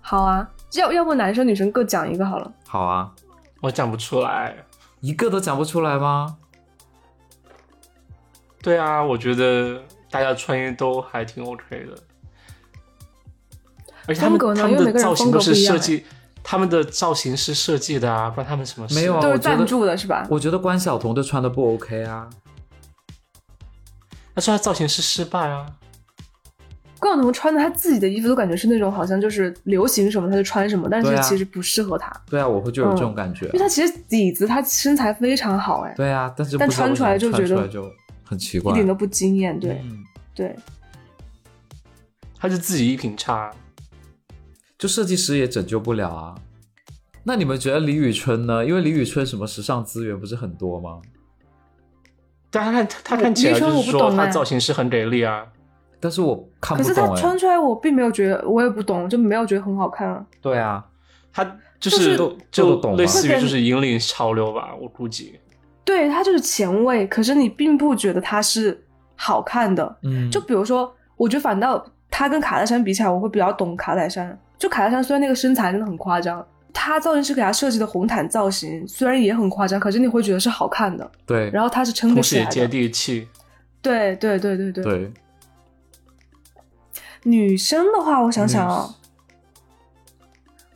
[0.00, 0.48] 好啊。
[0.74, 2.52] 要要不男生女生各讲一个好了。
[2.66, 3.12] 好啊，
[3.60, 4.54] 我讲不出来，
[5.00, 6.36] 一个都讲不出来吗？
[8.62, 11.94] 对啊，我觉得大家穿衣都还挺 OK 的，
[14.06, 16.06] 而且他们他们的造型都是设计，
[16.42, 19.20] 他们的造型师设计的啊，不然他们什么没有啊？
[19.20, 20.26] 都是赞助的是吧？
[20.30, 22.30] 我觉得关晓彤就穿的不 OK 啊，
[24.34, 25.66] 他说他造型师失败啊。
[27.04, 32.10] 关晓彤穿的他自己的衣服都感觉是那种好像就是流行什么他就穿什么，但是其实不适合他。
[32.30, 35.92] 对啊，我会就有这种感觉，因为他其实底子他身材非常好哎。
[35.94, 37.90] 对啊，但是但穿出来就觉得就
[38.24, 39.60] 很奇怪，一点都不惊艳。
[39.60, 39.84] 对，
[40.34, 40.56] 对，
[42.38, 43.50] 他是自己衣品差，
[44.78, 46.34] 就设计师也拯救不了啊。
[47.24, 48.64] 那你们觉得李宇春呢？
[48.64, 51.02] 因为李宇春什么时尚资源不是很多吗？
[52.50, 55.46] 但他看他看起来就是说他造型师很给力啊。
[56.04, 60.22] 但是我看不懂可是他穿出来，我并没有觉得，我也不懂，就没有觉得很好看啊。
[60.42, 60.84] 对啊，
[61.32, 61.42] 他
[61.80, 62.14] 就是
[62.50, 65.40] 就类似于就是引领潮流吧，我估计。
[65.82, 68.78] 对他就是前卫，可是你并不觉得他是
[69.16, 69.96] 好看的。
[70.02, 74.38] 嗯，就比如说，我觉得反倒他跟卡戴珊比起来，我会比较懂卡戴珊。
[74.58, 81.10] 就卡戴珊虽然那个身材真的很夸张，他造型师给他设计的红毯造型虽然也很夸张，可是你会觉得是好看的。
[81.24, 83.26] 对，然后他是撑得起来的，接地气。
[83.80, 84.84] 对对对对对。
[84.84, 85.12] 对。
[87.24, 88.94] 女生的话，我想想啊，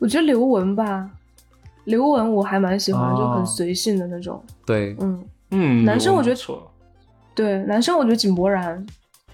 [0.00, 1.08] 我觉得刘雯吧，
[1.84, 4.42] 刘雯我还蛮喜欢，就很随性的那种。
[4.66, 5.24] 对，嗯。
[5.50, 6.70] 嗯，男生我觉得错。
[7.34, 8.86] 对，男生我觉得井柏然，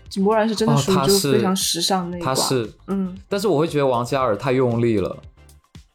[0.08, 5.16] 井柏然是真的属于就非常时尚那一他是，嗯，但是我会觉得王嘉尔太用力了，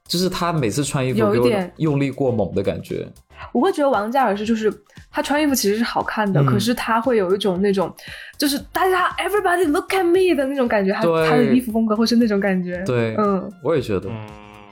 [0.06, 1.72] 就是他每次穿衣服有点。
[1.78, 3.08] 用力过猛的感觉。
[3.52, 4.72] 我会觉得王嘉尔是就是
[5.12, 7.94] 他穿衣服其实是好看的，可是他会有一种那种
[8.38, 12.84] 就是大家 everybody look at me 的那种感觉，他他的衣服风格会是那种感觉。
[12.86, 14.10] 对，嗯，我也觉得，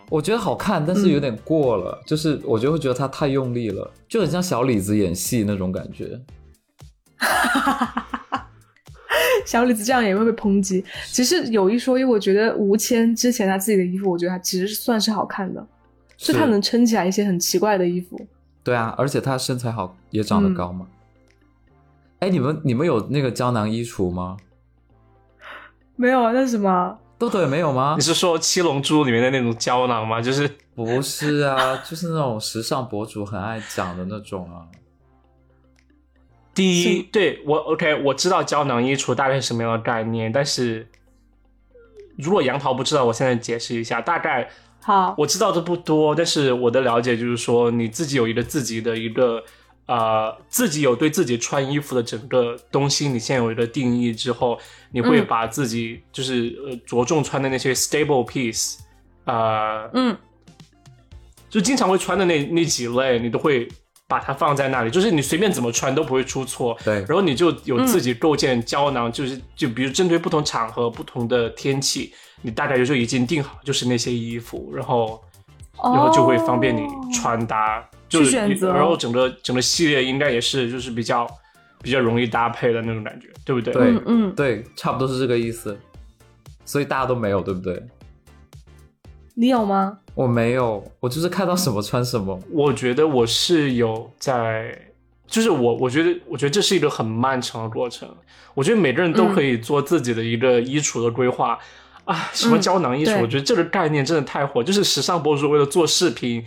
[0.10, 6.20] 我觉得好看，但是有点过了，就是我就会觉得他太用力了，就很像小李子演戏那种感觉。
[9.46, 10.84] 小李子这样也会被抨击。
[11.06, 15.66] 其实有一说一，我觉得吴谦之前他自己的衣服，我觉得他其实算是好看的，
[16.18, 18.20] 是他能撑起来一些很奇怪的衣服。
[18.68, 20.86] 对啊，而且他身材好，也长得高嘛。
[22.20, 24.36] 哎，你们你们有那个胶囊衣橱吗？
[25.96, 27.00] 没有啊，那是什么？
[27.18, 27.96] 豆豆也没有吗？
[27.98, 30.22] 你是说七龙珠里面的那种胶囊吗？
[30.22, 34.68] 就是不是啊，就是那种时尚博主很爱讲的那种啊。
[36.54, 40.86] 第一，对我 OK，我知道胶囊衣橱大概是什么样的概念，但是
[42.18, 44.50] 如果杨桃不知道，我现在解释一下，大概
[44.88, 49.44] 好，我知道的不多，但是我的了解就是说，你自己有一个自己的一个
[49.86, 54.58] 呃，自己有对自己穿衣服的整个东西，你现在有一个定义之后，
[54.94, 58.78] 你会把自己就是呃着重穿的那些 stable piece，
[59.26, 60.18] 呃，嗯，
[61.50, 63.68] 就经常会穿的那那几类，你都会。
[64.08, 66.78] 把它放在那里，就是你随便怎么穿都不会出错。
[66.86, 75.22] 对，然后你就有自己构建胶囊，就是就比如针对不同场合、不同的天气，你大概就已经定好就是那些衣服，然后
[75.84, 81.28] 然后就会方便你穿搭，就是然后整个整个系列应该也是就是比较
[81.82, 83.74] 比较容易搭配的那种感觉，对不对？
[83.74, 85.78] 对，嗯，对，差不多是这个意思。
[86.64, 87.82] 所以大家都没有，对不对？
[89.36, 90.00] 你有吗？
[90.18, 92.40] 我没有，我就是看到什么穿什么。
[92.52, 94.76] 我觉得我是有在，
[95.28, 98.10] 就是我，我觉得，我觉得这是一个很漫长的过程。
[98.56, 101.60] 我觉得每个人都可以做自己的一个衣橱的规划
[102.06, 102.30] 啊。
[102.34, 103.22] 什么胶囊衣橱？
[103.22, 106.44] 我觉得这个概念真的太火，就是时尚博主为了做视频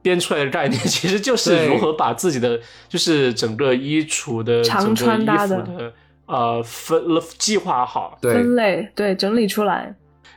[0.00, 5.92] 编出来的概念， 其实就是如何把自己的就是整个衣橱的常穿搭的
[6.26, 7.02] 呃分
[7.36, 9.92] 计划好，分类对整理出来。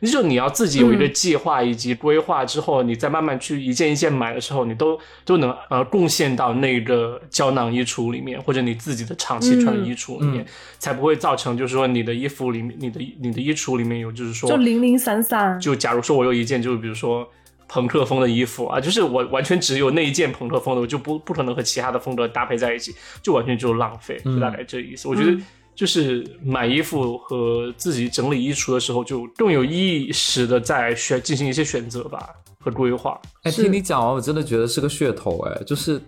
[0.09, 10.43] 就你要自己有一个计划以及规划之后，你再慢慢去一件一件买的时候，你都都能呃贡献到那个胶囊衣橱里面，或者你自己的长期穿衣橱里面，
[10.79, 15.59] 才不会造成就是说你的衣服里面，你的你的衣橱里面有就是说就零零散散。
[15.59, 17.29] 就假如说我有一件，就是比如说
[17.67, 22.91] 朋克风的衣服啊，就是我完全只有那一件朋克风的，我就不不可能和其他的风格搭配在一起，
[23.21, 25.07] 就完全就是浪费，就大概这意思。
[25.07, 25.37] 我觉得。
[25.73, 33.19] 就是买衣服和自己整理衣橱的时候，就更有意识的在选进行一些选择吧和规划。
[33.43, 35.99] 哎，听你讲完，我真的觉得是个噱头哎，就是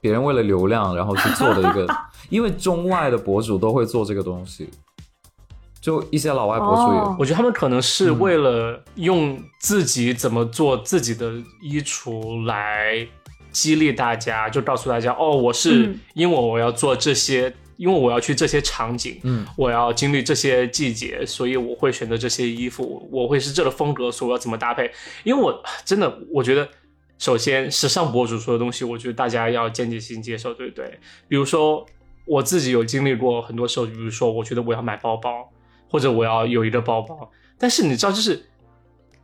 [0.00, 1.86] 别人为了流量然后去做的一个，
[2.30, 4.70] 因为中外的博主都会做这个东西，
[5.80, 13.06] 就一些老外博主也，我觉得他们可能是为了用自己怎么做自己的衣橱来
[13.50, 17.54] 激励大家，就告诉大家哦，我是因为我要做这些。
[17.78, 24.90] 因为我要去这些场景，嗯，我要经历这些季节，所以我会选择这些衣服，我会是这个风格，所以我要怎么搭配？
[25.22, 26.68] 因为我真的，我觉得，
[27.18, 30.98] 首先时尚博主说的东西，我觉得大家要间接性接受，对不对？
[31.28, 31.86] 比如说
[32.26, 35.48] 我自己有经历过很多时候，比如说我觉得我要买包包，
[35.88, 38.44] 或者我要有一个包包，但是你知道，就是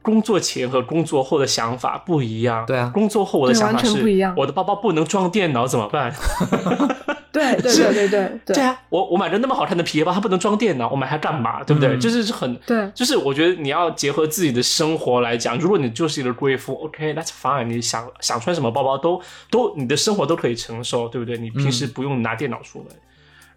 [0.00, 2.64] 工作前和工作后的想法不一样。
[2.66, 3.98] 对啊，工作后我的想法是，
[4.36, 6.14] 我的包包不能装电脑怎么办？
[7.34, 8.80] 对 对对对对对啊！
[8.88, 11.64] 我我买了那么好看的皮包，它不能装电脑，我买它干嘛？
[11.64, 11.98] 对不对？
[11.98, 15.58] 就是很对，就是我觉得你要结合自己的生活来讲。
[15.58, 17.64] 如果你就是一个贵妇，OK，that's fine。
[17.64, 19.20] 你想想穿什么包包都
[19.50, 21.36] 都，你的生活都可以承受，对不对？
[21.36, 22.88] 你平时不用拿电脑出门。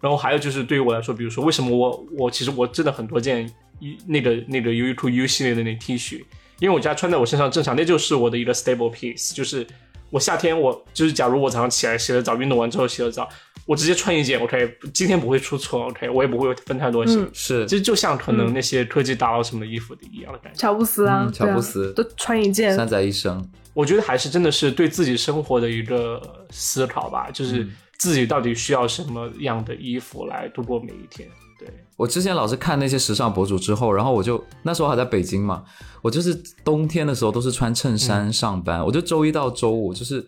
[0.00, 3.48] 然后还有就是对于我来说，比如说为什么我我其实我真的很多件
[3.78, 6.24] 一那个那个优衣库 U 系列的那 T 恤，
[6.58, 9.66] 因为我家穿在我身上正常，那就是我的一个 stable piece，就是
[10.10, 13.28] 我夏天我就是假如我早上起来洗了澡，运动完之后洗了澡。
[13.68, 17.28] 我直接穿一件，OK，今天不会出错，OK，我也不会分太多心。
[17.34, 20.58] 是，其实就像可能那些科技大佬什么衣服的一样的感觉。
[20.58, 23.46] 乔布斯啊，乔布斯都穿一件，三宅一生。
[23.74, 31.28] 我觉得还是真的是对自己生活的一个思考吧，就是自己到底需要什么样的衣服来度过每一天。
[31.58, 35.62] 对我之前老是看那些时尚博主之后，然后我就那时候还在北京嘛，
[36.00, 40.26] 我就是冬天的时候都是穿衬衫上班，我就周一到周五就是。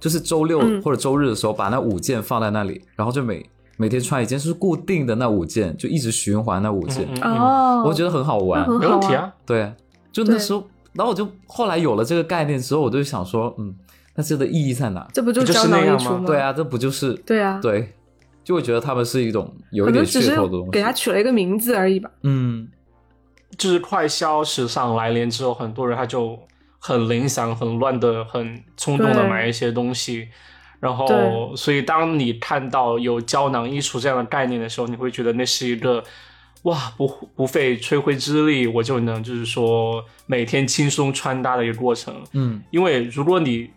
[0.00, 7.06] 就是周六或者周日的时候，把那五件放在那里，然后就每每天穿一件，是固定的那五件，就一直循环那五件。
[7.22, 9.32] 哦，我觉得很好玩，没问题啊。
[9.46, 9.72] 对，
[10.10, 13.74] 就那时候然后我就后来有了这个概念之后，我就想说，嗯，
[14.16, 15.06] 那这的意义在哪？
[15.12, 16.24] 这不就是胶囊样吗？
[16.26, 17.60] 对啊，这不就是对啊？
[17.62, 17.92] 对，
[18.42, 22.10] 就会觉得他们是一种有一点噱头的东西，给他取了一个名字而已吧。
[22.22, 22.66] 嗯，
[23.56, 26.36] 就是快消时尚来临之后，很多人他就
[26.80, 30.28] 很零散、很乱的、很冲动的买一些东西。
[30.80, 36.02] 然后，所以当你看到有胶囊衣橱这样的概念的时候，你会觉得那是一个
[36.62, 37.06] 哇，不
[37.36, 42.14] 不费吹灰之力，我就能就是说每天轻松穿搭的一个过程。
[42.32, 43.68] 嗯，因为如果你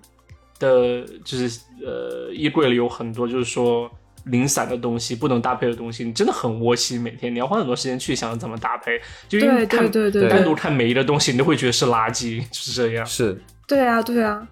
[0.59, 3.91] 的就是呃衣柜里有很多就是说
[4.25, 7.01] 零散的东西，不能搭配的东西，你真的很窝心。
[7.01, 13.05] 每天你要花很多时间去想怎么搭配，就因为看单独看每一个东西，你都会觉得是垃圾，就是这样。
[13.05, 14.47] 是，对啊，对啊。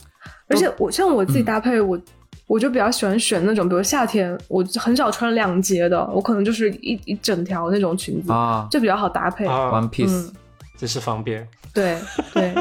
[0.47, 1.99] 而且我像我自己搭配我。
[2.47, 9.47] 我就比较喜欢选那种，比如夏天，我很少穿两节的，我可能就是一一整条那种裙子啊，就比较好搭配。
[9.47, 10.33] One piece，
[10.77, 11.47] 这是方便。
[11.73, 11.97] 对
[12.33, 12.53] 对。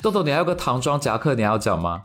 [0.00, 2.02] 豆豆，你还有个唐装夹克，你要讲吗？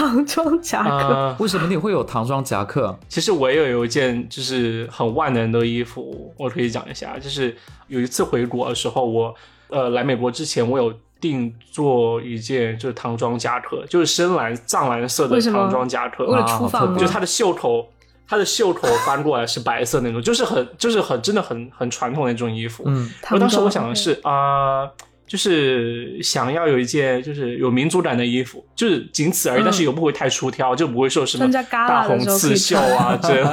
[0.00, 1.36] 唐装夹克？
[1.38, 2.98] 为什么你会有唐装夹克？
[3.08, 7.18] 其实我也有一件就是很万能的衣服，我可以讲一下。
[7.18, 7.54] 就是
[7.88, 9.34] 有一次回国的时候，我
[9.68, 10.92] 呃来美国之前，我有。
[11.20, 17.86] 定做一件就是唐装夹克，就是深蓝藏蓝色的唐装夹克，为了出访就它的袖口，
[18.26, 22.84] 它的袖口翻过来是白色那种，就是很就是很真的很很传统的那种衣服。
[22.86, 24.90] 嗯，我当时我想的是啊。
[25.30, 33.44] 就是想要有一件就是有民族感的衣服，就是仅此而已，但是又不会太出挑，就不会说什么大红刺绣啊，这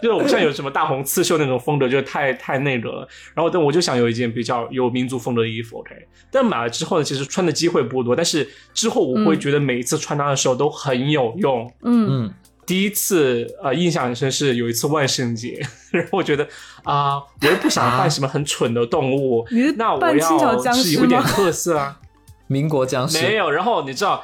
[0.00, 3.08] 就是我像有什么大红刺绣那种风格，就太太那个了。
[3.34, 5.90] 然后但我就想有一件比较有民族风格的衣服，OK。
[6.30, 12.34] 但买了之后呢，其实穿的机会不多，但是之后我会觉得每一次穿搭的时候都很有用，嗯嗯。
[12.64, 15.60] 第一次呃印象很深是有一次万圣节，
[15.90, 16.46] 然后我觉得
[16.84, 19.44] 啊，我又不想扮什么很蠢的动物，
[19.76, 21.98] 那我要是有点特色啊，
[22.46, 23.50] 民国僵尸没有。
[23.50, 24.22] 然后你知道，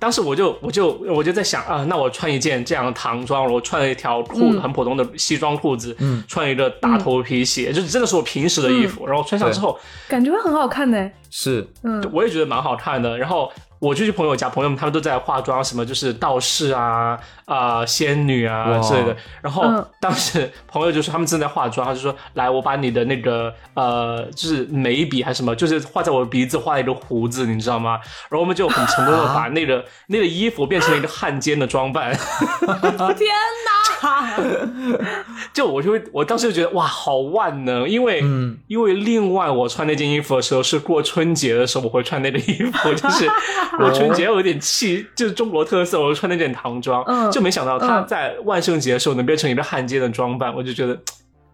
[0.00, 11.10] 当时我就我就我就在想啊，那我穿一件这样的唐装，我穿了一条裤子很普通的西装裤子，嗯，穿一个大头皮鞋，就真的是我平时的衣服，然后穿上之后感觉会很好看呢。
[11.30, 13.16] 是，嗯，我也觉得蛮好看的。
[13.16, 13.50] 然后。
[13.82, 19.16] 我就去朋友家，朋友们他们都在化妆，什么就是道士啊啊仙女啊之类的。
[19.40, 27.98] 然后当时朋友就说他们正在化妆，他就说来，我把你的那个呃，就是眉笔还是什么，就是画在我鼻子画一个胡子，你知道吗？
[28.30, 32.12] 然后我们就很成功的 把那个那个衣服变成了一个汉奸的装扮。
[33.18, 33.34] 天
[33.66, 33.81] 哪！
[35.52, 38.22] 就我就会，我当时就觉得哇，好万能，因为
[38.66, 43.28] 因为另外我穿那件衣服的时候是过春节的时候，我会穿那件衣服，就是。
[43.80, 50.98] 我春节有点气，就是中国特色，我就穿那件唐装，就没想到它在万圣节的时候能变成一个汉奸的装扮，我就觉得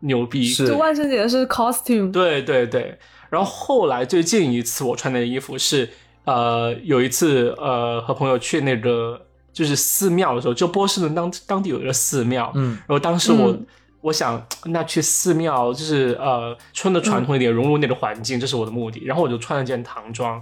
[0.01, 0.44] 牛逼。
[0.44, 2.11] 是，万圣节是 costume。
[2.11, 2.99] 对对对，
[3.30, 5.88] 然后后来最近一次我穿那个衣服是，
[6.24, 9.20] 呃，有一次呃和朋友去那个
[9.59, 13.56] 就是寺庙的时候，就波士顿当当地有一个寺庙，嗯，然后当时我
[14.00, 20.40] 我想那去寺庙就是呃穿的传统一点，融入那个环境，这是我的目的，然后我就穿了件唐装，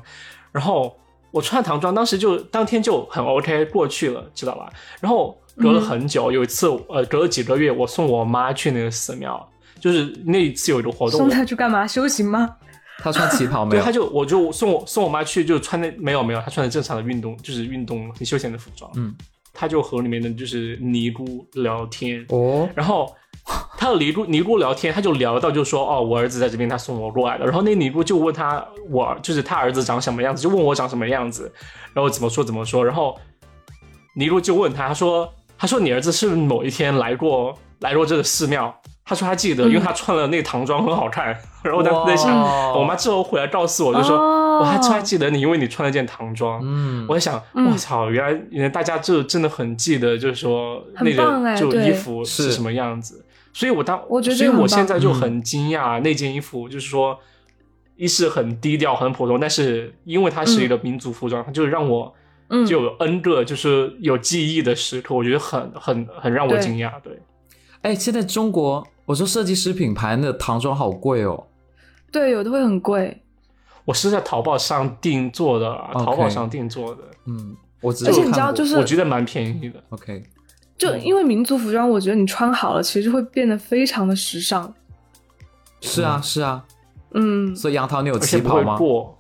[0.53, 0.97] 然后。
[1.33, 4.73] 我穿唐装，当时就当天就很 OK 过去了，知道吧？
[5.01, 9.47] 然后隔了很久，有一次呃，隔了几个月，我送我妈去那个寺庙，
[9.79, 11.19] 就是那一次有一个活动。
[11.19, 11.87] 送她去干嘛？
[11.87, 12.57] 修行吗？
[12.99, 13.83] 她穿旗袍没有？
[13.83, 18.91] 对，她就我就送我送我妈去，就穿那没有没有，她穿的正常的运动，就是运动很休闲的服装。
[18.95, 19.15] 嗯，
[19.53, 23.15] 她就和里面的就是尼姑聊天哦，然后。
[23.79, 27.45] 他和尼姑尼姑聊天，他就聊到就说哦，我儿子在这边，他送我过来的。
[27.45, 31.53] 然后那尼姑就问他，我就是他儿子长什么样子，就问我长什么样子，
[31.93, 32.85] 然后怎么说怎么说。
[32.85, 33.17] 然后
[34.17, 38.75] 尼姑就问他，他说他说你儿子是某一天来过来过这个寺庙，
[39.09, 41.27] 他说他记得，因为他穿了那个唐装很好看。
[41.63, 42.39] 然后当时在想，
[42.77, 44.19] 我妈之后回来告诉我就说，
[44.59, 46.61] 我还还记得你，因为你穿了件唐装。
[46.65, 53.25] 嗯，我在想，我操，原来原来大家就真的很记得，就是说那个就衣服是什么样子。
[53.53, 57.19] 所以，我当我觉得，所以我现在就很惊讶，那件衣服就是说，
[57.95, 62.13] 一是很低调、很普通，但是因为它是一个民族服装，它就让我
[62.67, 67.01] 就有 N 个就是有记忆的时刻，我觉得很很很让我惊讶。
[67.03, 67.19] 对，
[67.81, 71.47] 哎，现在中国，我说设计师品牌的唐装好贵哦。
[72.13, 73.23] 对，有的会很贵。
[73.85, 77.03] 我是在淘宝上定做的，淘宝上定做的。
[77.27, 79.83] 嗯，我而且你知道，就是我觉得蛮便宜的。
[79.91, 80.23] OK。
[80.77, 84.75] 就因为民族服装，我觉得你穿好了，其实会变得非常的时尚。
[85.81, 86.65] 是啊，是啊，
[87.15, 87.55] 嗯。
[87.55, 88.77] 所以杨桃，你有旗袍吗？
[88.77, 89.17] 过。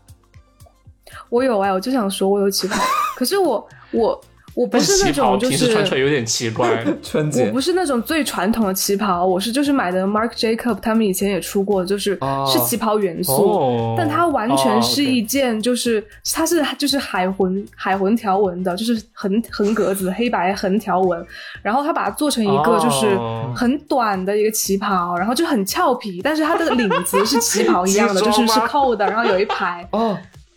[1.30, 2.82] 我有哎，我就想说，我有旗袍。
[3.16, 4.20] 可是我我
[4.56, 6.82] 我不是那种就是穿出来有点奇怪。
[7.04, 12.18] 春节我不是那种最传统的旗袍，我是就是买的 Mark Jacob，他们以前也出过，就是
[12.50, 16.02] 是旗袍元素，但它完全是一件就是
[16.32, 21.22] 它是就是海魂海魂条纹的，就是横横格子黑白横条纹，
[21.60, 23.14] 然后它把它做成一个就是
[23.54, 30.16] 很短的一个旗袍，然后就很俏皮，但是它的领子是旗袍一样的， 就是是扣的，然后有一排哦。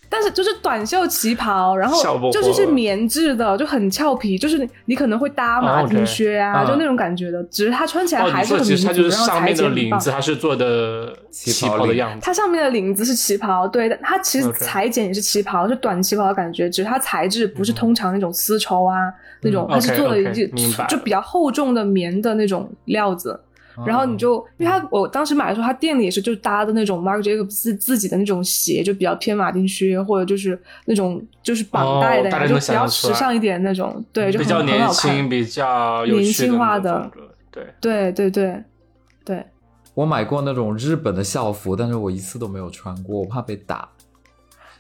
[0.10, 7.44] 但是就是短袖旗袍，然后就是是棉质的，就很俏皮，就是你可能会搭马丁靴啊，就那种感觉的。
[7.44, 12.26] 只是它穿起来还是很民族，然后裁剪领子它是做的旗袍的样子。
[12.26, 20.50] 它上面的领子是旗袍，对，它其实裁剪也是旗袍，是短旗袍的感觉，只是它材质不是通常那种丝绸啊那种，它是做了一件
[20.88, 23.40] 就比较厚重的棉的那种料子。
[23.86, 37.10] 然后你就，因为他我当时买的时候，他店里也是就搭的那种 Marc Jacobs 自自己的那种鞋，就比较偏马丁靴，或者就是那种就是绑带的，就比较时尚一点那种，对，就比较年轻，比较年轻化的，
[37.52, 38.64] 对，对对对。
[39.26, 39.46] 对。
[39.94, 43.90] 我买过那种日本的校服，但是我一次都没有穿过，我怕被打。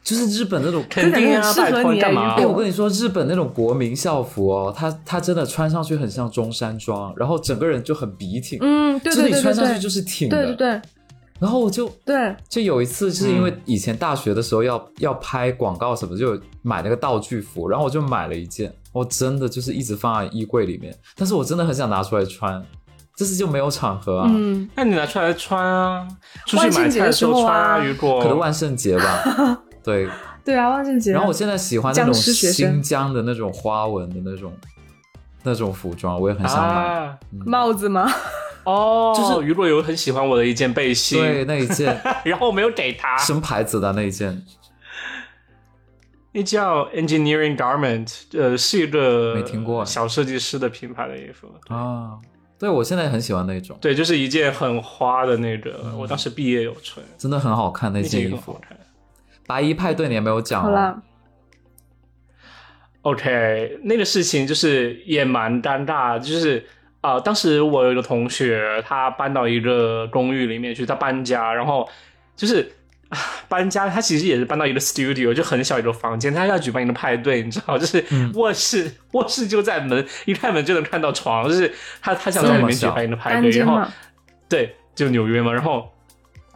[0.09, 2.33] 就是日本那种肯定啊，适合你干嘛。
[2.33, 8.57] 哎，我跟你说，日本那种国民校服哦，它它真的穿上去很像中山装，然后整个人就很笔挺。
[8.59, 10.35] 嗯，对对对对，穿上去就是挺的。
[10.35, 10.81] 对对对。
[11.39, 22.59] 然后我就对，就有一次，就是因为以前大学的时候要要拍广告什么，就买那个道具服，然后我就买了一件，我真的就是一直放在衣柜里面，但是我真的很想拿出来穿，
[23.15, 24.27] 这次就没有场合啊。
[24.33, 26.07] 嗯，那你拿出来穿啊，
[26.47, 29.61] 出去买菜的时候穿啊，如果可能万圣节吧。
[29.83, 30.07] 对
[30.43, 31.11] 对啊，万圣节。
[31.11, 34.53] 然后我现在喜欢那种新疆的那种花纹的那种
[35.43, 37.17] 那种服装，我也很想买。
[37.45, 38.09] 帽子吗？
[38.65, 43.17] 哦，就是于若有很喜欢我的一件背心，对那一件， 然后我没有给他。
[43.17, 44.43] 什么牌子的那一件？
[46.31, 52.19] 那叫 Engineering Garment，呃，是一个没听过小设计师的品牌的衣服啊。
[52.59, 53.75] 对，我现在很喜欢那种。
[53.81, 58.59] 对，就是一件很花的那个，我当时毕业有穿，真的很好看那件衣服。
[59.49, 60.61] 白衣派对你也没有讲。
[60.61, 61.01] 好了
[63.01, 66.63] ，OK，那个事情就是也蛮尴尬，就是
[67.01, 71.89] 啊，当时我有一个同学，他搬到一个公寓里面去，他搬家，然后
[72.35, 72.71] 就是
[73.47, 81.73] 搬家，他其实也是搬到一个 studio，就很小一个房间，他要举办一个派对，你知道，就是卧室，卧室就在门，一开门就能看到床，就是
[82.03, 83.81] 他他想在里面举办一个派对，然后
[84.47, 85.91] 对，就纽约嘛，然后。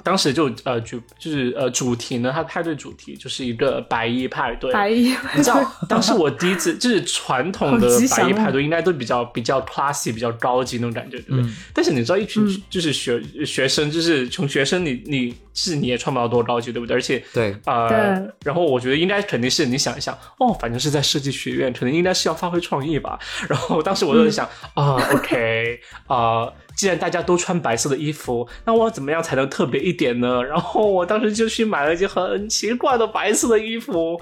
[0.03, 4.71] 当时就呃主就是呃主题呢，它派对主题就是一个白衣派对。
[4.71, 11.51] 白衣，你知道，当时我第一次就是传统的白衣派对，应该都比较比较 classy，比较高级那种感觉，对不对？
[11.73, 16.95] 但是你知道，一群就是学学生，就是穷学生，你你是你也穿不到多高级，对不对？
[16.95, 23.17] 而且对呃，然后我觉得应该肯定是你想一想，哦，反正是在设计学院，可能应该是要发挥创意吧。
[23.47, 26.51] 然后当时我就在想啊，OK 啊。
[26.75, 30.43] 既然大家都穿白色的衣服，那我怎么样才能特别一点呢？
[30.43, 34.19] 然后我当时就去买了一件很奇怪的白色的衣服。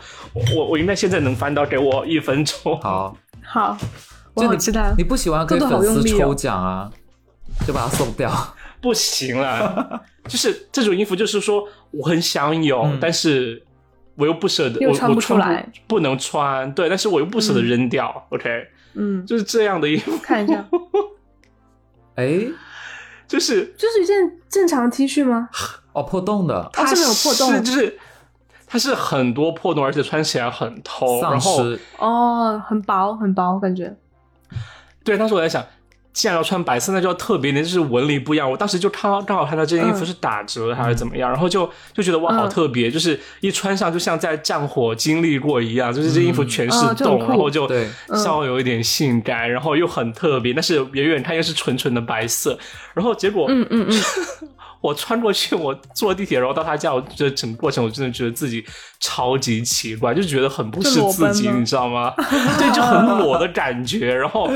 [0.56, 2.80] 我我应该现在能翻到，给我一分钟。
[2.82, 3.78] 好，好，
[4.34, 4.94] 我好期待。
[4.98, 6.92] 你不喜欢跟粉丝抽奖啊？
[7.66, 8.32] 就把它送掉。
[8.82, 13.62] 不行了，就是这种衣服，就是说我很想有，但是
[14.16, 16.72] 我又不舍得，我穿不出来，不能穿。
[16.74, 18.26] 对，但是我又不舍得扔掉。
[18.30, 20.18] OK，嗯，就是这样的衣服。
[20.24, 20.68] 看一下。
[22.16, 22.48] 哎，
[23.28, 25.50] 就是就是一件正常 T 恤吗？
[25.94, 28.00] 哦，破洞的，它是没有破洞，就是
[28.68, 31.64] 它是很多破洞，而且穿起来很透，然后
[31.98, 33.96] 哦，很薄很薄，感觉。
[35.04, 35.66] 对，当时我在想。
[36.14, 38.50] 既然要穿白色，那就要特别点，就是纹理不一样。
[38.50, 47.70] 我当时就看刚好看到这件衣服是打折还是怎么样，然后就就觉得哇，好特别，就是一穿上就像在战火经历过一样，就是这衣服全是洞，然后就
[48.16, 52.58] 稍微有一点性感，然后又很特别，但是远远看又是纯纯的白色，
[52.94, 54.02] 然后结果嗯嗯嗯。
[54.82, 58.66] 我穿过去，我坐地铁，然后到他家，我觉得整个过程我真的觉得自己
[59.00, 62.14] 超级奇怪，就觉得很不是自己，你知道吗？
[62.18, 64.50] 对，就很裸的感觉，然后，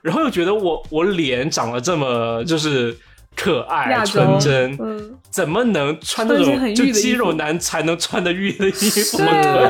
[0.00, 2.96] 然后又觉得我我脸长得这么就是
[3.36, 9.18] 可爱纯真，嗯怎么能穿那种就肌肉男才能穿的玉的衣服？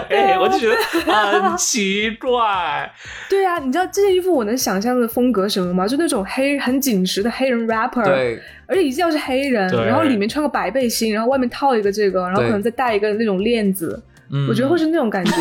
[0.08, 2.92] 对，我就觉得很奇怪。
[3.30, 5.88] 对啊，你知道这件衣服我能想象的风格什么吗？
[5.88, 8.04] 就那种黑很紧实的黑人 rapper。
[8.04, 8.38] 对。
[8.66, 14.02] 而且一定要是黑人，然后里面穿个白背心，然后外面套一个这个，然后可能再戴一个那种链子，
[14.48, 15.32] 我觉得会是那种感觉。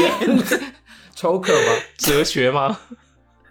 [1.16, 1.74] 超可 吗？
[1.98, 2.78] 哲学吗？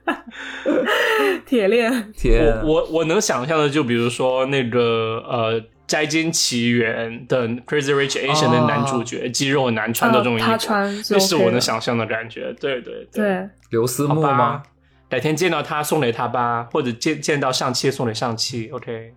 [1.47, 2.13] 铁链。
[2.13, 2.55] 铁。
[2.65, 12.55] 我我能想象的，就比如说那个呃摘金奇缘》的《Crazy Rich Asian》的男主角，肌肉男穿的这种衣服，这是我能想象的感觉。
[12.61, 14.63] 对对对，刘思慕吗？
[15.09, 18.71] 改天见到他送给他吧，或者见见到上期送给上期。
[18.73, 19.13] OK，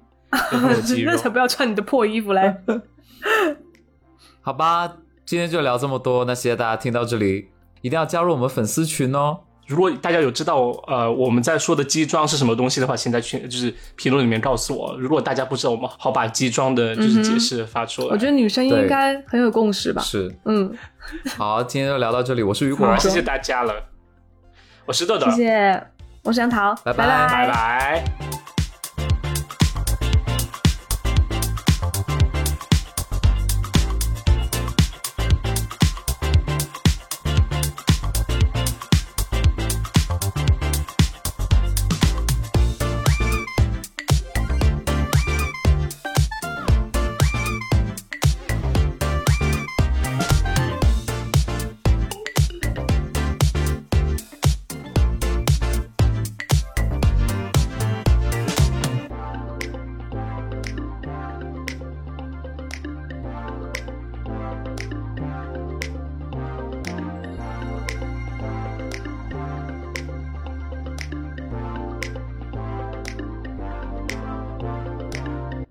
[1.05, 2.61] 那才不要穿你的破衣服来。
[4.41, 6.25] 好吧，今天就聊这么多。
[6.25, 7.47] 那谢谢大家听到这里，
[7.81, 9.39] 一定要加入我们粉丝群哦。
[9.67, 14.95] 如果大家有知道呃我们在说的基装是什么东西的话，请在群就是评论里面告诉我。
[14.99, 18.09] 如果大家不知道，我们好把基装的就是解释发出来。
[18.09, 20.01] 我觉得女生应该很有共识吧。
[20.01, 20.71] 是，嗯。
[21.37, 22.43] 好，今天就聊到这里。
[22.43, 23.73] 我是雨果，谢谢大家了。
[24.85, 25.87] 我是豆豆，谢谢，
[26.23, 28.44] 我是杨桃，拜拜拜拜。